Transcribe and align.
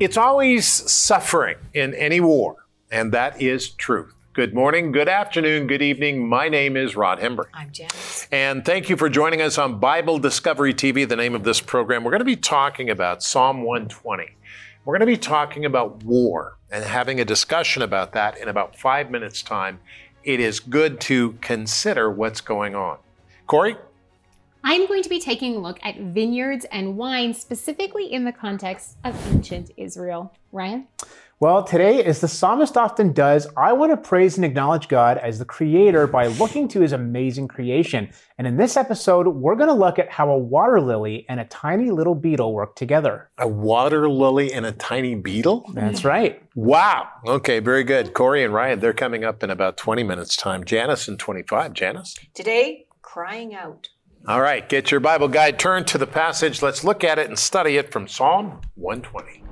It's 0.00 0.16
always 0.16 0.64
suffering 0.68 1.56
in 1.74 1.92
any 1.92 2.20
war, 2.20 2.54
and 2.88 3.10
that 3.10 3.42
is 3.42 3.70
truth. 3.70 4.14
Good 4.32 4.54
morning, 4.54 4.92
good 4.92 5.08
afternoon, 5.08 5.66
good 5.66 5.82
evening. 5.82 6.28
My 6.28 6.48
name 6.48 6.76
is 6.76 6.94
Rod 6.94 7.18
Hembree. 7.18 7.46
I'm 7.52 7.72
Janice. 7.72 8.28
And 8.30 8.64
thank 8.64 8.88
you 8.88 8.96
for 8.96 9.08
joining 9.08 9.42
us 9.42 9.58
on 9.58 9.80
Bible 9.80 10.20
Discovery 10.20 10.72
TV, 10.72 11.08
the 11.08 11.16
name 11.16 11.34
of 11.34 11.42
this 11.42 11.60
program. 11.60 12.04
We're 12.04 12.12
going 12.12 12.20
to 12.20 12.24
be 12.24 12.36
talking 12.36 12.90
about 12.90 13.24
Psalm 13.24 13.64
120. 13.64 14.36
We're 14.84 14.94
going 14.96 15.00
to 15.00 15.06
be 15.06 15.16
talking 15.16 15.64
about 15.64 16.04
war 16.04 16.58
and 16.70 16.84
having 16.84 17.18
a 17.18 17.24
discussion 17.24 17.82
about 17.82 18.12
that 18.12 18.38
in 18.38 18.46
about 18.46 18.76
five 18.76 19.10
minutes' 19.10 19.42
time. 19.42 19.80
It 20.22 20.38
is 20.38 20.60
good 20.60 21.00
to 21.00 21.32
consider 21.40 22.08
what's 22.08 22.40
going 22.40 22.76
on. 22.76 22.98
Corey? 23.48 23.76
I'm 24.64 24.86
going 24.86 25.02
to 25.02 25.08
be 25.08 25.20
taking 25.20 25.56
a 25.56 25.58
look 25.58 25.78
at 25.82 25.98
vineyards 25.98 26.66
and 26.66 26.96
wine, 26.96 27.34
specifically 27.34 28.12
in 28.12 28.24
the 28.24 28.32
context 28.32 28.96
of 29.04 29.14
ancient 29.32 29.70
Israel. 29.76 30.34
Ryan? 30.52 30.86
Well, 31.40 31.62
today, 31.62 32.02
as 32.02 32.20
the 32.20 32.26
psalmist 32.26 32.76
often 32.76 33.12
does, 33.12 33.46
I 33.56 33.72
want 33.72 33.92
to 33.92 33.96
praise 33.96 34.36
and 34.36 34.44
acknowledge 34.44 34.88
God 34.88 35.18
as 35.18 35.38
the 35.38 35.44
creator 35.44 36.08
by 36.08 36.26
looking 36.26 36.66
to 36.68 36.80
his 36.80 36.90
amazing 36.90 37.46
creation. 37.46 38.10
And 38.38 38.46
in 38.46 38.56
this 38.56 38.76
episode, 38.76 39.28
we're 39.28 39.54
going 39.54 39.68
to 39.68 39.74
look 39.74 40.00
at 40.00 40.10
how 40.10 40.30
a 40.30 40.36
water 40.36 40.80
lily 40.80 41.24
and 41.28 41.38
a 41.38 41.44
tiny 41.44 41.92
little 41.92 42.16
beetle 42.16 42.52
work 42.52 42.74
together. 42.74 43.30
A 43.38 43.46
water 43.46 44.10
lily 44.10 44.52
and 44.52 44.66
a 44.66 44.72
tiny 44.72 45.14
beetle? 45.14 45.70
That's 45.74 46.04
right. 46.04 46.42
Wow. 46.56 47.08
Okay, 47.24 47.60
very 47.60 47.84
good. 47.84 48.14
Corey 48.14 48.42
and 48.42 48.52
Ryan, 48.52 48.80
they're 48.80 48.92
coming 48.92 49.22
up 49.22 49.44
in 49.44 49.50
about 49.50 49.76
20 49.76 50.02
minutes' 50.02 50.34
time. 50.34 50.64
Janice 50.64 51.06
in 51.06 51.18
25. 51.18 51.72
Janice? 51.72 52.16
Today, 52.34 52.86
crying 53.00 53.54
out. 53.54 53.90
All 54.26 54.40
right, 54.42 54.68
get 54.68 54.90
your 54.90 55.00
Bible 55.00 55.28
guide, 55.28 55.58
turn 55.58 55.84
to 55.86 55.98
the 55.98 56.06
passage. 56.06 56.60
Let's 56.60 56.84
look 56.84 57.04
at 57.04 57.18
it 57.18 57.28
and 57.28 57.38
study 57.38 57.76
it 57.76 57.92
from 57.92 58.08
Psalm 58.08 58.60
120. 58.74 59.44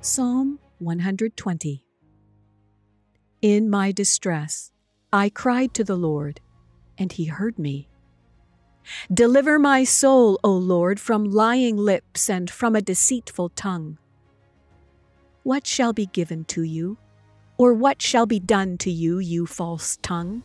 Psalm 0.00 0.58
120 0.78 1.84
In 3.42 3.68
my 3.68 3.92
distress, 3.92 4.72
I 5.12 5.28
cried 5.28 5.74
to 5.74 5.84
the 5.84 5.96
Lord, 5.96 6.40
and 6.96 7.12
he 7.12 7.26
heard 7.26 7.58
me. 7.58 7.88
Deliver 9.12 9.58
my 9.58 9.84
soul, 9.84 10.40
O 10.42 10.50
Lord, 10.50 10.98
from 10.98 11.24
lying 11.24 11.76
lips 11.76 12.30
and 12.30 12.48
from 12.48 12.74
a 12.74 12.80
deceitful 12.80 13.50
tongue. 13.50 13.98
What 15.48 15.66
shall 15.66 15.94
be 15.94 16.04
given 16.04 16.44
to 16.52 16.62
you, 16.62 16.98
or 17.56 17.72
what 17.72 18.02
shall 18.02 18.26
be 18.26 18.38
done 18.38 18.76
to 18.84 18.90
you, 18.90 19.18
you 19.18 19.46
false 19.46 19.98
tongue? 20.02 20.42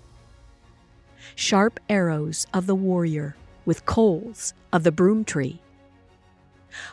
Sharp 1.35 1.77
arrows 1.89 2.47
of 2.53 2.67
the 2.67 2.75
warrior, 2.75 3.35
with 3.65 3.85
coals 3.85 4.53
of 4.71 4.85
the 4.85 4.93
broom 4.93 5.25
tree. 5.25 5.61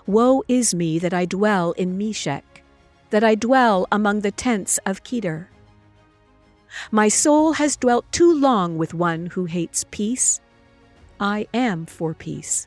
Woe 0.09 0.43
is 0.49 0.75
me 0.75 0.99
that 0.99 1.15
I 1.15 1.25
dwell 1.25 1.71
in 1.79 1.97
Meshech, 1.97 2.65
that 3.11 3.23
I 3.23 3.37
dwell 3.37 3.87
among 3.93 4.23
the 4.23 4.33
tents 4.33 4.81
of 4.85 5.05
Kedar. 5.05 5.49
My 6.91 7.07
soul 7.07 7.53
has 7.53 7.77
dwelt 7.77 8.11
too 8.11 8.35
long 8.35 8.77
with 8.77 8.93
one 8.93 9.27
who 9.27 9.45
hates 9.45 9.85
peace. 9.93 10.41
I 11.21 11.47
am 11.55 11.87
for 11.87 12.13
peace, 12.15 12.67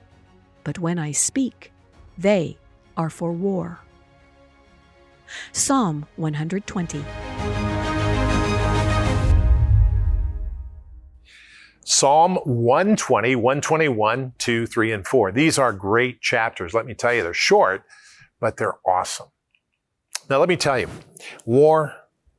but 0.63 0.79
when 0.79 0.97
I 0.97 1.11
speak, 1.11 1.73
they 2.17 2.57
are 2.95 3.09
for 3.09 3.33
war. 3.33 3.81
Psalm 5.51 6.05
120. 6.15 7.03
Psalm 11.85 12.37
120, 12.45 13.35
121, 13.35 14.33
2, 14.37 14.65
3, 14.65 14.91
and 14.91 15.07
4. 15.07 15.31
These 15.31 15.59
are 15.59 15.73
great 15.73 16.21
chapters. 16.21 16.73
Let 16.73 16.85
me 16.85 16.93
tell 16.93 17.13
you, 17.13 17.23
they're 17.23 17.33
short, 17.33 17.83
but 18.39 18.57
they're 18.57 18.77
awesome. 18.87 19.27
Now, 20.29 20.39
let 20.39 20.47
me 20.47 20.55
tell 20.55 20.79
you, 20.79 20.87
war 21.45 21.93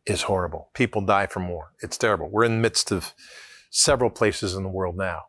is 0.06 0.22
horrible. 0.22 0.70
People 0.74 1.02
die 1.02 1.26
from 1.26 1.48
war. 1.48 1.72
It's 1.80 1.98
terrible. 1.98 2.30
We're 2.30 2.44
in 2.44 2.56
the 2.56 2.62
midst 2.62 2.90
of 2.90 3.12
several 3.70 4.10
places 4.10 4.54
in 4.54 4.62
the 4.62 4.68
world 4.70 4.96
now. 4.96 5.24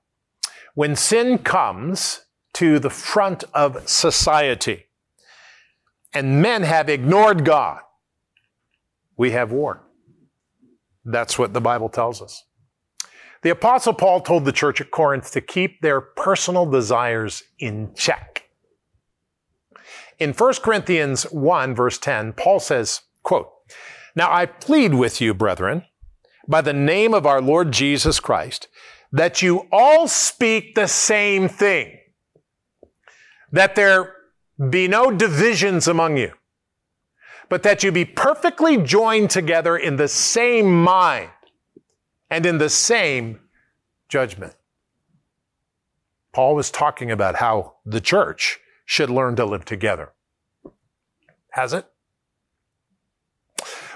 When 0.75 0.95
sin 0.95 1.37
comes 1.39 2.21
to 2.53 2.79
the 2.79 2.89
front 2.89 3.43
of 3.53 3.87
society 3.87 4.84
and 6.15 6.41
men 6.41 6.63
have 6.63 6.89
ignored 6.89 7.45
God, 7.45 7.81
we 9.17 9.31
have 9.31 9.51
war. 9.51 9.83
That's 11.03 11.37
what 11.37 11.53
the 11.53 11.61
Bible 11.61 11.89
tells 11.89 12.21
us. 12.21 12.43
The 13.43 13.51
Apostle 13.51 13.93
Paul 13.93 14.21
told 14.21 14.45
the 14.45 14.51
church 14.51 14.81
at 14.81 14.89
Corinth 14.89 15.31
to 15.33 15.41
keep 15.41 15.81
their 15.81 16.01
personal 16.01 16.65
desires 16.65 17.43
in 17.59 17.93
check. 17.93 18.49
In 20.17 20.33
1 20.33 20.53
Corinthians 20.63 21.23
1, 21.31 21.75
verse 21.75 21.99
10, 21.99 22.33
Paul 22.33 22.59
says, 22.59 23.01
quote, 23.21 23.49
Now 24.15 24.33
I 24.33 24.47
plead 24.47 24.95
with 24.95 25.21
you, 25.21 25.33
brethren, 25.33 25.83
by 26.47 26.61
the 26.61 26.73
name 26.73 27.13
of 27.13 27.25
our 27.25 27.41
Lord 27.41 27.71
Jesus 27.71 28.19
Christ, 28.19 28.67
that 29.11 29.41
you 29.41 29.67
all 29.71 30.07
speak 30.07 30.73
the 30.73 30.87
same 30.87 31.47
thing, 31.47 31.99
that 33.51 33.75
there 33.75 34.15
be 34.69 34.87
no 34.87 35.11
divisions 35.11 35.87
among 35.87 36.17
you, 36.17 36.31
but 37.49 37.63
that 37.63 37.83
you 37.83 37.91
be 37.91 38.05
perfectly 38.05 38.77
joined 38.77 39.29
together 39.29 39.75
in 39.77 39.97
the 39.97 40.07
same 40.07 40.83
mind 40.83 41.29
and 42.29 42.45
in 42.45 42.57
the 42.57 42.69
same 42.69 43.39
judgment. 44.07 44.55
Paul 46.33 46.55
was 46.55 46.69
talking 46.69 47.11
about 47.11 47.35
how 47.35 47.75
the 47.85 48.01
church 48.01 48.59
should 48.85 49.09
learn 49.09 49.35
to 49.37 49.45
live 49.45 49.65
together. 49.65 50.13
Has 51.51 51.73
it? 51.73 51.85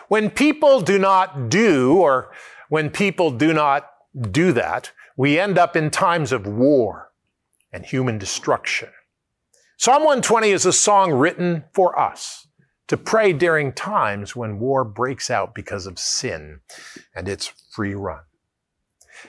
When 0.07 0.29
people 0.29 0.81
do 0.81 0.97
not 0.97 1.49
do, 1.49 1.97
or 1.97 2.31
when 2.69 2.89
people 2.89 3.29
do 3.29 3.53
not 3.53 3.91
do 4.31 4.51
that, 4.53 4.91
we 5.15 5.37
end 5.37 5.57
up 5.57 5.75
in 5.75 5.91
times 5.91 6.31
of 6.31 6.47
war 6.47 7.11
and 7.71 7.85
human 7.85 8.17
destruction. 8.17 8.89
Psalm 9.81 10.03
120 10.03 10.49
is 10.49 10.65
a 10.65 10.73
song 10.73 11.13
written 11.13 11.63
for 11.71 11.97
us 11.97 12.49
to 12.89 12.97
pray 12.97 13.31
during 13.31 13.71
times 13.71 14.35
when 14.35 14.59
war 14.59 14.83
breaks 14.83 15.29
out 15.29 15.55
because 15.55 15.87
of 15.87 15.97
sin 15.97 16.59
and 17.15 17.29
its 17.29 17.53
free 17.71 17.93
run. 17.93 18.23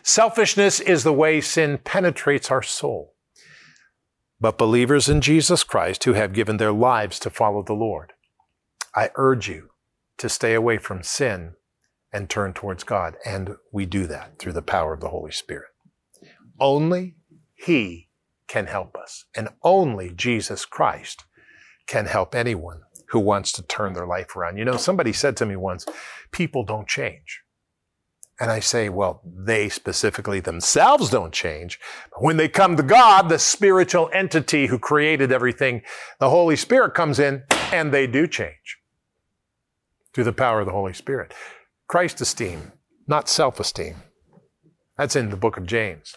Selfishness 0.03 0.81
is 0.81 1.05
the 1.05 1.13
way 1.13 1.41
sin 1.41 1.79
penetrates 1.79 2.51
our 2.51 2.65
soul. 2.65 3.15
But 4.41 4.59
believers 4.59 5.09
in 5.09 5.21
Jesus 5.21 5.63
Christ 5.63 6.03
who 6.03 6.15
have 6.15 6.33
given 6.33 6.57
their 6.57 6.73
lives 6.73 7.21
to 7.21 7.31
follow 7.31 7.63
the 7.63 7.73
Lord, 7.73 8.13
I 8.93 9.11
urge 9.15 9.49
you 9.49 9.71
to 10.19 10.29
stay 10.29 10.55
away 10.55 10.79
from 10.79 11.05
sin 11.05 11.53
and 12.13 12.29
turn 12.29 12.55
towards 12.55 12.83
God. 12.83 13.15
And 13.25 13.55
we 13.71 13.87
do 13.87 14.05
that 14.09 14.41
through 14.41 14.55
the 14.55 14.63
power 14.63 14.95
of 14.95 15.01
the 15.01 15.11
Holy 15.11 15.31
Spirit. 15.31 15.69
Only 16.59 17.15
He 17.55 18.09
can 18.51 18.67
help 18.67 18.97
us, 18.97 19.27
and 19.37 19.49
only 19.63 20.11
Jesus 20.11 20.65
Christ 20.65 21.25
can 21.87 22.07
help 22.07 22.35
anyone 22.35 22.81
who 23.11 23.21
wants 23.21 23.53
to 23.53 23.63
turn 23.63 23.93
their 23.93 24.09
life 24.09 24.35
around. 24.35 24.57
You 24.57 24.65
know, 24.65 24.77
somebody 24.77 25.13
said 25.13 25.37
to 25.37 25.47
me 25.47 25.55
once, 25.55 25.87
people 26.33 26.65
don't 26.65 26.89
change. 26.89 27.43
And 28.41 28.51
I 28.51 28.59
say, 28.59 28.89
well, 28.89 29.23
they 29.25 29.69
specifically 29.69 30.41
themselves 30.41 31.11
don't 31.11 31.33
change. 31.33 31.79
But 32.11 32.23
when 32.23 32.39
they 32.39 32.49
come 32.49 32.77
to 32.77 32.83
God, 32.83 33.29
the 33.29 33.39
spiritual 33.39 34.11
entity 34.13 34.67
who 34.67 34.81
created 34.81 35.31
everything, 35.31 35.83
the 36.19 36.31
Holy 36.31 36.57
Spirit 36.57 36.93
comes 36.93 37.21
in 37.21 37.45
and 37.71 37.93
they 37.93 38.09
do 38.09 38.27
change 38.27 38.79
through 40.13 40.25
the 40.25 40.33
power 40.33 40.59
of 40.59 40.67
the 40.67 40.73
Holy 40.73 40.95
Spirit. 40.95 41.33
Christ 41.87 42.21
esteem, 42.21 42.73
not 43.07 43.29
self 43.29 43.61
esteem. 43.61 43.97
That's 44.97 45.15
in 45.15 45.31
the 45.31 45.37
book 45.37 45.57
of 45.57 45.67
James. 45.67 46.17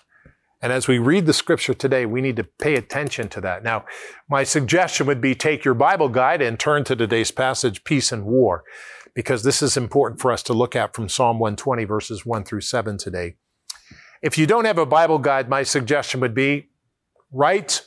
And 0.63 0.74
as 0.74 0.88
we 0.88 0.98
read 0.98 1.27
the 1.27 1.33
scripture 1.33 1.75
today, 1.75 2.07
we 2.07 2.21
need 2.21 2.38
to 2.38 2.44
pay 2.44 2.75
attention 2.75 3.30
to 3.30 3.42
that. 3.42 3.63
Now, 3.63 3.86
my 4.27 4.44
suggestion 4.44 5.06
would 5.06 5.21
be 5.21 5.36
take 5.36 5.63
your 5.63 5.75
Bible 5.75 6.10
guide 6.10 6.42
and 6.42 6.60
turn 6.60 6.86
to 6.86 6.95
today's 6.95 7.30
passage, 7.30 7.83
Peace 7.83 8.12
and 8.12 8.25
War 8.25 8.63
because 9.13 9.44
this 9.44 9.62
is 9.62 9.77
important 9.77 10.19
for 10.19 10.31
us 10.31 10.44
to 10.44 10.54
look 10.54 10.75
at 10.75 10.95
from 10.95 11.10
Psalm 11.10 11.39
120, 11.39 11.83
verses 11.86 12.25
1 12.25 12.44
through 12.44 12.62
7 12.62 12.98
today. 12.98 13.36
If 14.21 14.38
you 14.38 14.48
don't 14.48 14.65
have 14.65 14.77
a 14.77 14.86
Bible 14.86 15.19
guide, 15.19 15.50
my 15.50 15.63
suggestion 15.63 16.19
would 16.21 16.33
be 16.33 16.69
write 17.31 17.83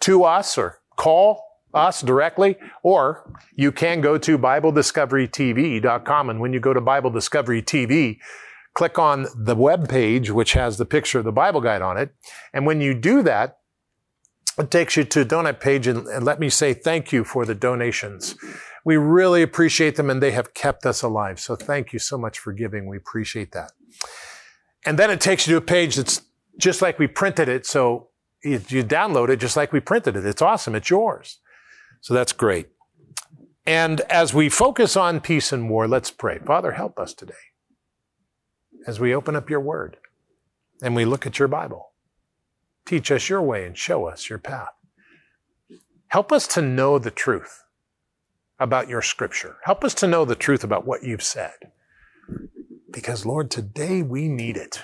to 0.00 0.24
us 0.24 0.58
or 0.58 0.80
call 0.96 1.42
us 1.72 2.02
directly, 2.02 2.56
or 2.82 3.32
you 3.54 3.70
can 3.70 4.00
go 4.00 4.18
to 4.18 4.38
BibleDiscoveryTV.com. 4.38 6.30
And 6.30 6.40
when 6.40 6.52
you 6.52 6.60
go 6.60 6.72
to 6.72 6.80
Bible 6.80 7.10
click 8.78 8.96
on 8.96 9.26
the 9.34 9.56
web 9.56 9.88
page, 9.88 10.30
which 10.30 10.52
has 10.52 10.76
the 10.76 10.84
picture 10.84 11.18
of 11.18 11.24
the 11.24 11.32
Bible 11.32 11.60
guide 11.60 11.82
on 11.82 11.96
it. 11.96 12.14
And 12.52 12.64
when 12.64 12.80
you 12.80 12.94
do 12.94 13.24
that, 13.24 13.58
it 14.56 14.70
takes 14.70 14.96
you 14.96 15.02
to 15.02 15.22
a 15.22 15.24
donate 15.24 15.58
page 15.58 15.88
and, 15.88 16.06
and 16.06 16.24
let 16.24 16.38
me 16.38 16.48
say 16.48 16.74
thank 16.74 17.10
you 17.10 17.24
for 17.24 17.44
the 17.44 17.56
donations. 17.56 18.36
We 18.84 18.96
really 18.96 19.42
appreciate 19.42 19.96
them 19.96 20.08
and 20.08 20.22
they 20.22 20.30
have 20.30 20.54
kept 20.54 20.86
us 20.86 21.02
alive. 21.02 21.40
So 21.40 21.56
thank 21.56 21.92
you 21.92 21.98
so 21.98 22.16
much 22.16 22.38
for 22.38 22.52
giving. 22.52 22.86
We 22.86 22.96
appreciate 22.96 23.50
that. 23.50 23.72
And 24.86 24.96
then 24.96 25.10
it 25.10 25.20
takes 25.20 25.48
you 25.48 25.54
to 25.54 25.58
a 25.58 25.60
page 25.60 25.96
that's 25.96 26.22
just 26.56 26.80
like 26.80 27.00
we 27.00 27.08
printed 27.08 27.48
it. 27.48 27.66
So 27.66 28.10
you, 28.44 28.62
you 28.68 28.84
download 28.84 29.28
it 29.28 29.40
just 29.40 29.56
like 29.56 29.72
we 29.72 29.80
printed 29.80 30.14
it. 30.14 30.24
It's 30.24 30.40
awesome. 30.40 30.76
It's 30.76 30.88
yours. 30.88 31.40
So 32.00 32.14
that's 32.14 32.32
great. 32.32 32.68
And 33.66 34.02
as 34.02 34.32
we 34.32 34.48
focus 34.48 34.96
on 34.96 35.20
peace 35.20 35.52
and 35.52 35.68
war, 35.68 35.88
let's 35.88 36.12
pray. 36.12 36.38
Father, 36.38 36.70
help 36.70 37.00
us 37.00 37.12
today 37.12 37.34
as 38.88 38.98
we 38.98 39.14
open 39.14 39.36
up 39.36 39.50
your 39.50 39.60
word 39.60 39.98
and 40.80 40.96
we 40.96 41.04
look 41.04 41.26
at 41.26 41.38
your 41.38 41.46
Bible. 41.46 41.90
Teach 42.86 43.10
us 43.12 43.28
your 43.28 43.42
way 43.42 43.66
and 43.66 43.76
show 43.76 44.06
us 44.06 44.30
your 44.30 44.38
path. 44.38 44.72
Help 46.06 46.32
us 46.32 46.46
to 46.48 46.62
know 46.62 46.98
the 46.98 47.10
truth 47.10 47.64
about 48.58 48.88
your 48.88 49.02
scripture. 49.02 49.58
Help 49.64 49.84
us 49.84 49.92
to 49.92 50.06
know 50.06 50.24
the 50.24 50.34
truth 50.34 50.64
about 50.64 50.86
what 50.86 51.02
you've 51.02 51.22
said. 51.22 51.70
Because, 52.90 53.26
Lord, 53.26 53.50
today 53.50 54.00
we 54.00 54.26
need 54.26 54.56
it. 54.56 54.80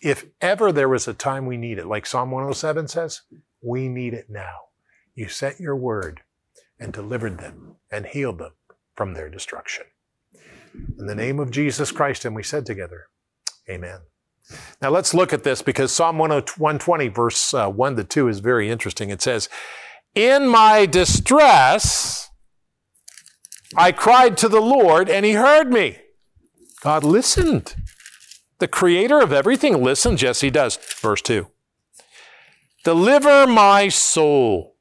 If 0.00 0.24
ever 0.40 0.72
there 0.72 0.88
was 0.88 1.06
a 1.06 1.12
time 1.12 1.44
we 1.44 1.58
need 1.58 1.76
it, 1.76 1.86
like 1.86 2.06
Psalm 2.06 2.30
107 2.30 2.88
says, 2.88 3.20
we 3.62 3.90
need 3.90 4.14
it 4.14 4.30
now. 4.30 4.68
You 5.14 5.28
sent 5.28 5.60
your 5.60 5.76
word 5.76 6.22
and 6.78 6.90
delivered 6.90 7.36
them 7.36 7.76
and 7.92 8.06
healed 8.06 8.38
them 8.38 8.52
from 8.96 9.12
their 9.12 9.28
destruction. 9.28 9.84
In 10.74 11.06
the 11.06 11.14
name 11.14 11.38
of 11.40 11.50
Jesus 11.50 11.92
Christ, 11.92 12.24
and 12.24 12.34
we 12.34 12.42
said 12.42 12.66
together, 12.66 13.06
Amen. 13.68 14.00
Now 14.82 14.90
let's 14.90 15.14
look 15.14 15.32
at 15.32 15.44
this 15.44 15.62
because 15.62 15.92
Psalm 15.92 16.18
120, 16.18 17.08
verse 17.08 17.54
uh, 17.54 17.68
1 17.68 17.96
to 17.96 18.04
2 18.04 18.28
is 18.28 18.40
very 18.40 18.70
interesting. 18.70 19.10
It 19.10 19.22
says, 19.22 19.48
In 20.14 20.46
my 20.46 20.86
distress, 20.86 22.30
I 23.76 23.92
cried 23.92 24.36
to 24.38 24.48
the 24.48 24.60
Lord 24.60 25.08
and 25.08 25.24
he 25.24 25.32
heard 25.32 25.72
me. 25.72 25.98
God 26.80 27.04
listened. 27.04 27.76
The 28.58 28.68
creator 28.68 29.20
of 29.20 29.32
everything 29.32 29.82
listens. 29.82 30.22
Yes, 30.22 30.40
he 30.40 30.50
does. 30.50 30.76
Verse 30.76 31.22
2. 31.22 31.46
Deliver 32.84 33.46
my 33.46 33.88
soul, 33.88 34.76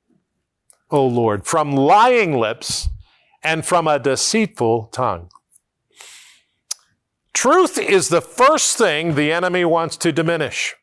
O 0.89 1.05
Lord, 1.05 1.45
from 1.45 1.75
lying 1.75 2.37
lips 2.37 2.89
and 3.43 3.65
from 3.65 3.87
a 3.87 3.99
deceitful 3.99 4.85
tongue. 4.87 5.29
Truth 7.39 7.77
is 7.77 8.09
the 8.09 8.19
first 8.19 8.77
thing 8.77 9.15
the 9.15 9.31
enemy 9.31 9.63
wants 9.63 9.95
to 9.95 10.11
diminish. 10.11 10.75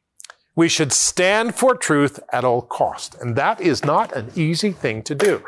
We 0.54 0.70
should 0.70 0.90
stand 0.90 1.54
for 1.54 1.74
truth 1.74 2.18
at 2.32 2.44
all 2.44 2.62
cost. 2.62 3.14
And 3.20 3.36
that 3.36 3.60
is 3.60 3.84
not 3.84 4.16
an 4.16 4.30
easy 4.34 4.72
thing 4.72 5.02
to 5.02 5.14
do. 5.14 5.44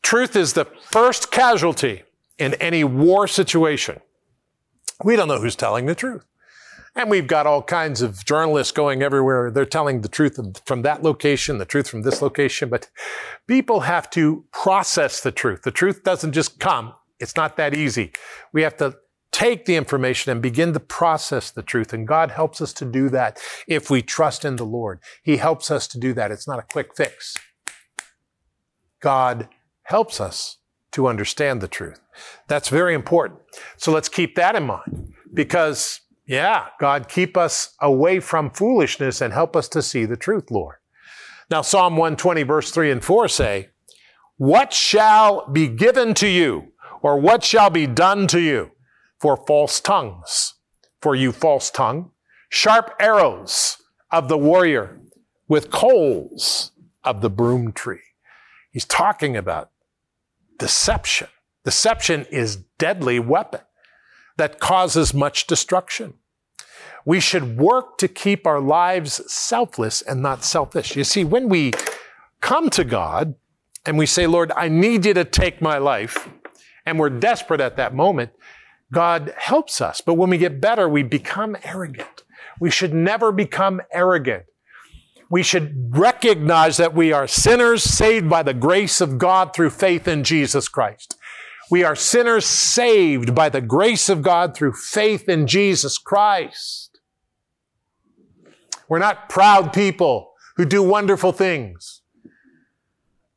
Truth 0.00 0.34
is 0.34 0.54
the 0.54 0.64
first 0.64 1.30
casualty 1.30 2.04
in 2.38 2.54
any 2.54 2.84
war 2.84 3.28
situation. 3.28 4.00
We 5.04 5.14
don't 5.14 5.28
know 5.28 5.42
who's 5.42 5.56
telling 5.56 5.84
the 5.84 5.94
truth. 5.94 6.24
And 6.96 7.10
we've 7.10 7.26
got 7.26 7.46
all 7.46 7.62
kinds 7.62 8.00
of 8.00 8.24
journalists 8.24 8.72
going 8.72 9.02
everywhere. 9.02 9.50
They're 9.50 9.66
telling 9.66 10.00
the 10.00 10.08
truth 10.08 10.38
from 10.64 10.80
that 10.80 11.02
location, 11.02 11.58
the 11.58 11.66
truth 11.66 11.90
from 11.90 12.00
this 12.00 12.22
location. 12.22 12.70
But 12.70 12.88
people 13.46 13.80
have 13.80 14.08
to 14.12 14.46
process 14.52 15.20
the 15.20 15.32
truth. 15.32 15.64
The 15.64 15.70
truth 15.70 16.02
doesn't 16.02 16.32
just 16.32 16.58
come. 16.58 16.94
It's 17.20 17.36
not 17.36 17.58
that 17.58 17.74
easy. 17.74 18.10
We 18.54 18.62
have 18.62 18.78
to 18.78 18.96
take 19.34 19.64
the 19.64 19.74
information 19.74 20.30
and 20.30 20.40
begin 20.40 20.72
to 20.72 20.78
process 20.78 21.50
the 21.50 21.62
truth. 21.62 21.92
And 21.92 22.06
God 22.06 22.30
helps 22.30 22.60
us 22.60 22.72
to 22.74 22.84
do 22.84 23.08
that 23.08 23.40
if 23.66 23.90
we 23.90 24.00
trust 24.00 24.44
in 24.44 24.54
the 24.54 24.64
Lord. 24.64 25.00
He 25.24 25.38
helps 25.38 25.72
us 25.72 25.88
to 25.88 25.98
do 25.98 26.12
that. 26.14 26.30
It's 26.30 26.46
not 26.46 26.60
a 26.60 26.66
quick 26.70 26.94
fix. 26.96 27.36
God 29.00 29.48
helps 29.82 30.20
us 30.20 30.58
to 30.92 31.08
understand 31.08 31.60
the 31.60 31.66
truth. 31.66 31.98
That's 32.46 32.68
very 32.68 32.94
important. 32.94 33.40
So 33.76 33.90
let's 33.90 34.08
keep 34.08 34.36
that 34.36 34.54
in 34.54 34.62
mind 34.66 35.12
because, 35.34 36.00
yeah, 36.28 36.66
God, 36.78 37.08
keep 37.08 37.36
us 37.36 37.74
away 37.82 38.20
from 38.20 38.50
foolishness 38.50 39.20
and 39.20 39.32
help 39.32 39.56
us 39.56 39.68
to 39.70 39.82
see 39.82 40.04
the 40.04 40.16
truth, 40.16 40.48
Lord. 40.52 40.76
Now, 41.50 41.62
Psalm 41.62 41.96
120, 41.96 42.44
verse 42.44 42.70
3 42.70 42.92
and 42.92 43.04
4 43.04 43.26
say, 43.26 43.70
What 44.36 44.72
shall 44.72 45.50
be 45.50 45.66
given 45.66 46.14
to 46.14 46.28
you, 46.28 46.68
or 47.02 47.18
what 47.18 47.42
shall 47.42 47.68
be 47.68 47.88
done 47.88 48.28
to 48.28 48.40
you 48.40 48.70
for 49.24 49.38
false 49.38 49.80
tongues? 49.80 50.52
For 51.00 51.14
you, 51.14 51.32
false 51.32 51.70
tongue, 51.70 52.10
sharp 52.50 52.94
arrows 53.00 53.78
of 54.10 54.28
the 54.28 54.36
warrior 54.36 55.00
with 55.48 55.70
coals 55.70 56.72
of 57.02 57.22
the 57.22 57.30
broom 57.30 57.72
tree. 57.72 58.02
He's 58.70 58.84
talking 58.84 59.34
about 59.34 59.70
deception. 60.58 61.28
Deception 61.64 62.26
is 62.30 62.56
deadly 62.76 63.18
weapon 63.18 63.62
that 64.36 64.60
causes 64.60 65.14
much 65.14 65.46
destruction. 65.46 66.12
We 67.06 67.18
should 67.18 67.56
work 67.56 67.96
to 67.98 68.08
keep 68.08 68.46
our 68.46 68.60
lives 68.60 69.22
selfless 69.32 70.02
and 70.02 70.20
not 70.20 70.44
selfish. 70.44 70.96
You 70.96 71.04
see, 71.04 71.24
when 71.24 71.48
we 71.48 71.72
come 72.42 72.68
to 72.68 72.84
God 72.84 73.36
and 73.86 73.96
we 73.96 74.04
say, 74.04 74.26
Lord, 74.26 74.52
I 74.54 74.68
need 74.68 75.06
you 75.06 75.14
to 75.14 75.24
take 75.24 75.62
my 75.62 75.78
life, 75.78 76.28
and 76.84 76.98
we're 76.98 77.08
desperate 77.08 77.62
at 77.62 77.78
that 77.78 77.94
moment, 77.94 78.30
God 78.94 79.34
helps 79.36 79.80
us. 79.80 80.00
But 80.00 80.14
when 80.14 80.30
we 80.30 80.38
get 80.38 80.60
better, 80.60 80.88
we 80.88 81.02
become 81.02 81.56
arrogant. 81.62 82.22
We 82.58 82.70
should 82.70 82.94
never 82.94 83.32
become 83.32 83.82
arrogant 83.92 84.44
we 85.34 85.42
should 85.42 85.96
recognize 85.96 86.76
that 86.76 86.94
we 86.94 87.12
are 87.12 87.26
sinners 87.26 87.82
saved 87.82 88.28
by 88.28 88.42
the 88.42 88.54
grace 88.54 89.00
of 89.00 89.18
God 89.18 89.52
through 89.52 89.70
faith 89.70 90.06
in 90.06 90.22
Jesus 90.22 90.68
Christ. 90.68 91.16
We 91.70 91.82
are 91.82 91.96
sinners 91.96 92.44
saved 92.44 93.34
by 93.34 93.48
the 93.48 93.60
grace 93.60 94.08
of 94.08 94.22
God 94.22 94.54
through 94.54 94.74
faith 94.74 95.28
in 95.28 95.46
Jesus 95.46 95.98
Christ. 95.98 97.00
We're 98.88 98.98
not 98.98 99.28
proud 99.28 99.72
people 99.72 100.34
who 100.56 100.66
do 100.66 100.82
wonderful 100.82 101.32
things. 101.32 102.02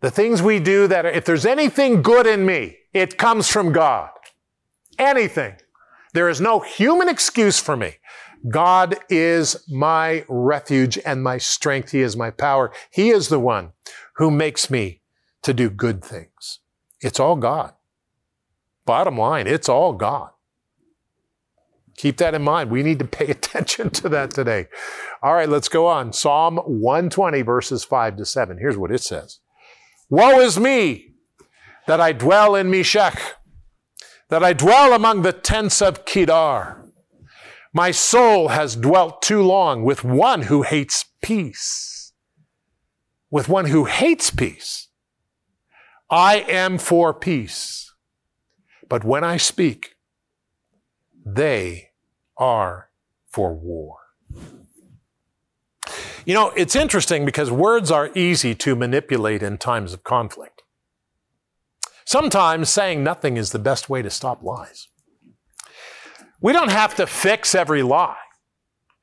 The 0.01 0.11
things 0.11 0.41
we 0.41 0.59
do 0.59 0.87
that, 0.87 1.05
are, 1.05 1.09
if 1.09 1.25
there's 1.25 1.45
anything 1.45 2.03
good 2.03 2.27
in 2.27 2.45
me, 2.45 2.77
it 2.93 3.17
comes 3.17 3.47
from 3.49 3.71
God. 3.71 4.09
Anything. 4.97 5.55
There 6.13 6.29
is 6.29 6.41
no 6.41 6.59
human 6.59 7.09
excuse 7.09 7.59
for 7.59 7.77
me. 7.77 7.95
God 8.49 8.97
is 9.09 9.67
my 9.67 10.25
refuge 10.27 10.97
and 11.05 11.23
my 11.23 11.37
strength. 11.37 11.91
He 11.91 12.01
is 12.01 12.15
my 12.15 12.31
power. 12.31 12.71
He 12.91 13.09
is 13.09 13.29
the 13.29 13.39
one 13.39 13.73
who 14.15 14.31
makes 14.31 14.69
me 14.69 15.01
to 15.43 15.53
do 15.53 15.69
good 15.69 16.03
things. 16.03 16.59
It's 17.01 17.19
all 17.19 17.35
God. 17.35 17.73
Bottom 18.85 19.17
line, 19.17 19.47
it's 19.47 19.69
all 19.69 19.93
God. 19.93 20.29
Keep 21.97 22.17
that 22.17 22.35
in 22.35 22.43
mind. 22.43 22.69
We 22.69 22.83
need 22.83 22.99
to 22.99 23.05
pay 23.05 23.25
attention 23.31 23.89
to 23.91 24.09
that 24.09 24.31
today. 24.31 24.67
All 25.21 25.33
right, 25.33 25.49
let's 25.49 25.67
go 25.67 25.87
on. 25.87 26.13
Psalm 26.13 26.57
120, 26.57 27.41
verses 27.41 27.83
5 27.83 28.17
to 28.17 28.25
7. 28.25 28.57
Here's 28.59 28.77
what 28.77 28.91
it 28.91 29.01
says 29.01 29.39
Woe 30.09 30.39
is 30.39 30.59
me 30.59 31.15
that 31.87 31.99
I 31.99 32.13
dwell 32.13 32.55
in 32.55 32.69
Meshech, 32.69 33.19
that 34.29 34.43
I 34.43 34.53
dwell 34.53 34.93
among 34.93 35.21
the 35.21 35.33
tents 35.33 35.81
of 35.81 36.05
Kedar. 36.05 36.83
My 37.73 37.91
soul 37.91 38.49
has 38.49 38.75
dwelt 38.75 39.21
too 39.21 39.41
long 39.41 39.83
with 39.83 40.03
one 40.03 40.43
who 40.43 40.63
hates 40.63 41.05
peace. 41.21 42.13
With 43.29 43.49
one 43.49 43.65
who 43.65 43.85
hates 43.85 44.31
peace. 44.31 44.87
I 46.09 46.39
am 46.47 46.77
for 46.77 47.13
peace. 47.13 47.93
But 48.89 49.03
when 49.03 49.23
I 49.23 49.37
speak, 49.37 49.95
they 51.25 51.89
are 52.37 52.89
for 53.29 53.53
war. 53.53 53.97
You 56.25 56.33
know, 56.33 56.51
it's 56.57 56.75
interesting 56.75 57.25
because 57.25 57.51
words 57.51 57.91
are 57.91 58.09
easy 58.15 58.55
to 58.55 58.75
manipulate 58.75 59.43
in 59.43 59.57
times 59.57 59.93
of 59.93 60.03
conflict. 60.03 60.63
Sometimes 62.07 62.69
saying 62.69 63.03
nothing 63.03 63.35
is 63.35 63.51
the 63.51 63.59
best 63.59 63.89
way 63.89 64.01
to 64.01 64.09
stop 64.09 64.41
lies. 64.41 64.87
We 66.39 66.53
don't 66.53 66.71
have 66.71 66.95
to 66.95 67.05
fix 67.05 67.53
every 67.53 67.83
lie. 67.83 68.15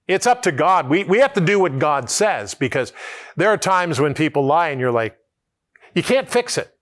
It's 0.08 0.26
up 0.26 0.40
to 0.44 0.52
God. 0.52 0.88
We, 0.88 1.04
we 1.04 1.18
have 1.18 1.34
to 1.34 1.42
do 1.42 1.60
what 1.60 1.78
God 1.78 2.08
says 2.08 2.54
because 2.54 2.94
there 3.36 3.50
are 3.50 3.58
times 3.58 4.00
when 4.00 4.14
people 4.14 4.46
lie 4.46 4.70
and 4.70 4.80
you're 4.80 4.90
like, 4.90 5.18
you 5.94 6.02
can't 6.02 6.30
fix 6.30 6.56
it. 6.56 6.74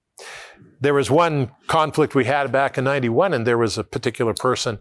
There 0.81 0.95
was 0.95 1.11
one 1.11 1.50
conflict 1.67 2.14
we 2.14 2.26
had 2.26 2.52
back 2.52 2.79
in 2.79 2.85
91 2.85 3.35
and 3.35 3.45
there 3.45 3.59
was 3.59 3.76
a 3.76 3.83
particular 3.83 4.33
person 4.33 4.79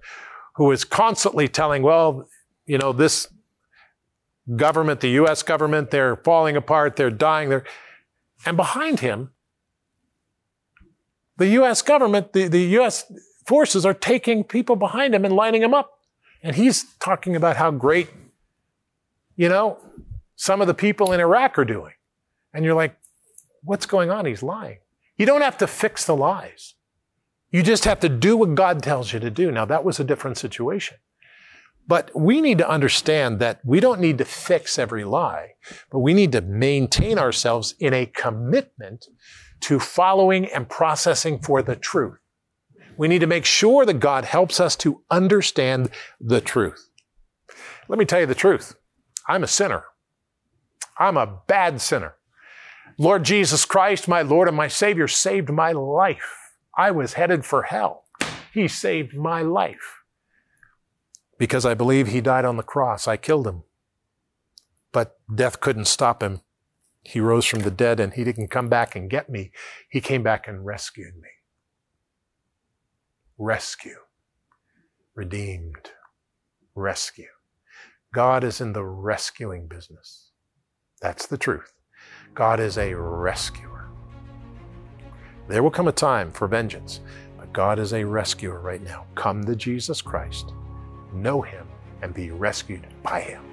who 0.57 0.65
was 0.65 0.85
constantly 0.85 1.47
telling, 1.47 1.81
well, 1.81 2.27
you 2.67 2.77
know, 2.77 2.93
this 2.93 3.27
government, 4.57 4.99
the 4.99 5.09
U.S. 5.09 5.41
government, 5.41 5.89
they're 5.89 6.17
falling 6.17 6.55
apart, 6.55 6.97
they're 6.97 7.09
dying, 7.09 7.49
they're, 7.49 7.65
and 8.45 8.55
behind 8.55 8.99
him, 8.99 9.31
the 11.37 11.47
U.S. 11.47 11.81
government, 11.81 12.33
the, 12.33 12.47
the 12.47 12.61
U.S 12.61 13.05
forces 13.45 13.85
are 13.85 13.93
taking 13.93 14.43
people 14.43 14.75
behind 14.75 15.15
him 15.15 15.25
and 15.25 15.35
lining 15.35 15.61
them 15.61 15.73
up. 15.73 15.99
And 16.43 16.55
he's 16.55 16.85
talking 16.99 17.35
about 17.35 17.57
how 17.57 17.71
great, 17.71 18.09
you 19.35 19.49
know, 19.49 19.77
some 20.35 20.61
of 20.61 20.67
the 20.67 20.73
people 20.73 21.11
in 21.11 21.19
Iraq 21.19 21.57
are 21.59 21.65
doing. 21.65 21.93
And 22.53 22.65
you're 22.65 22.75
like, 22.75 22.95
what's 23.63 23.85
going 23.85 24.09
on? 24.09 24.25
He's 24.25 24.43
lying. 24.43 24.79
You 25.17 25.25
don't 25.25 25.41
have 25.41 25.57
to 25.59 25.67
fix 25.67 26.05
the 26.05 26.15
lies. 26.15 26.75
You 27.51 27.61
just 27.61 27.85
have 27.85 27.99
to 27.99 28.09
do 28.09 28.37
what 28.37 28.55
God 28.55 28.81
tells 28.81 29.13
you 29.13 29.19
to 29.19 29.29
do. 29.29 29.51
Now, 29.51 29.65
that 29.65 29.83
was 29.83 29.99
a 29.99 30.03
different 30.03 30.37
situation. 30.37 30.97
But 31.87 32.11
we 32.15 32.41
need 32.41 32.57
to 32.59 32.69
understand 32.69 33.39
that 33.39 33.59
we 33.65 33.79
don't 33.79 33.99
need 33.99 34.17
to 34.19 34.25
fix 34.25 34.79
every 34.79 35.03
lie, 35.03 35.55
but 35.89 35.99
we 35.99 36.13
need 36.13 36.31
to 36.31 36.41
maintain 36.41 37.19
ourselves 37.19 37.75
in 37.79 37.93
a 37.93 38.05
commitment 38.05 39.07
to 39.61 39.79
following 39.79 40.45
and 40.45 40.67
processing 40.67 41.39
for 41.39 41.61
the 41.61 41.75
truth. 41.75 42.17
We 42.97 43.07
need 43.07 43.19
to 43.19 43.27
make 43.27 43.45
sure 43.45 43.85
that 43.85 43.99
God 43.99 44.25
helps 44.25 44.59
us 44.59 44.75
to 44.77 45.01
understand 45.09 45.89
the 46.19 46.41
truth. 46.41 46.89
Let 47.87 47.99
me 47.99 48.05
tell 48.05 48.19
you 48.19 48.25
the 48.25 48.35
truth. 48.35 48.75
I'm 49.27 49.43
a 49.43 49.47
sinner. 49.47 49.85
I'm 50.97 51.17
a 51.17 51.39
bad 51.47 51.81
sinner. 51.81 52.15
Lord 52.97 53.23
Jesus 53.23 53.65
Christ, 53.65 54.07
my 54.07 54.21
Lord 54.21 54.47
and 54.47 54.57
my 54.57 54.67
Savior, 54.67 55.07
saved 55.07 55.49
my 55.49 55.71
life. 55.71 56.53
I 56.77 56.91
was 56.91 57.13
headed 57.13 57.45
for 57.45 57.63
hell. 57.63 58.05
He 58.53 58.67
saved 58.67 59.15
my 59.15 59.41
life. 59.41 60.03
Because 61.37 61.65
I 61.65 61.73
believe 61.73 62.07
He 62.07 62.21
died 62.21 62.45
on 62.45 62.57
the 62.57 62.63
cross, 62.63 63.07
I 63.07 63.17
killed 63.17 63.47
Him. 63.47 63.63
But 64.91 65.17
death 65.33 65.59
couldn't 65.59 65.85
stop 65.85 66.21
Him. 66.21 66.41
He 67.03 67.19
rose 67.19 67.45
from 67.45 67.61
the 67.61 67.71
dead 67.71 67.99
and 67.99 68.13
He 68.13 68.23
didn't 68.23 68.49
come 68.49 68.69
back 68.69 68.95
and 68.95 69.09
get 69.09 69.29
me. 69.29 69.51
He 69.89 70.01
came 70.01 70.23
back 70.23 70.47
and 70.47 70.65
rescued 70.65 71.15
me. 71.15 71.29
Rescue. 73.37 73.97
Redeemed. 75.15 75.91
Rescue. 76.75 77.27
God 78.13 78.43
is 78.43 78.61
in 78.61 78.73
the 78.73 78.83
rescuing 78.83 79.67
business. 79.67 80.31
That's 81.01 81.25
the 81.25 81.37
truth. 81.37 81.73
God 82.33 82.59
is 82.59 82.77
a 82.77 82.93
rescuer. 82.93 83.89
There 85.47 85.63
will 85.63 85.71
come 85.71 85.87
a 85.87 85.93
time 85.93 86.31
for 86.31 86.47
vengeance, 86.47 87.01
but 87.37 87.51
God 87.51 87.79
is 87.79 87.93
a 87.93 88.03
rescuer 88.03 88.61
right 88.61 88.81
now. 88.81 89.05
Come 89.15 89.43
to 89.45 89.55
Jesus 89.55 90.01
Christ, 90.01 90.53
know 91.13 91.41
Him, 91.41 91.67
and 92.01 92.13
be 92.13 92.31
rescued 92.31 92.87
by 93.03 93.21
Him. 93.21 93.50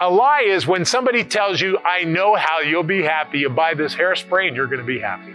A 0.00 0.08
lie 0.08 0.44
is 0.46 0.66
when 0.66 0.84
somebody 0.86 1.22
tells 1.22 1.60
you, 1.60 1.78
I 1.84 2.04
know 2.04 2.34
how 2.34 2.60
you'll 2.60 2.82
be 2.82 3.02
happy. 3.02 3.40
You 3.40 3.50
buy 3.50 3.74
this 3.74 3.94
hairspray 3.94 4.48
and 4.48 4.56
you're 4.56 4.66
going 4.66 4.80
to 4.80 4.84
be 4.84 4.98
happy. 4.98 5.34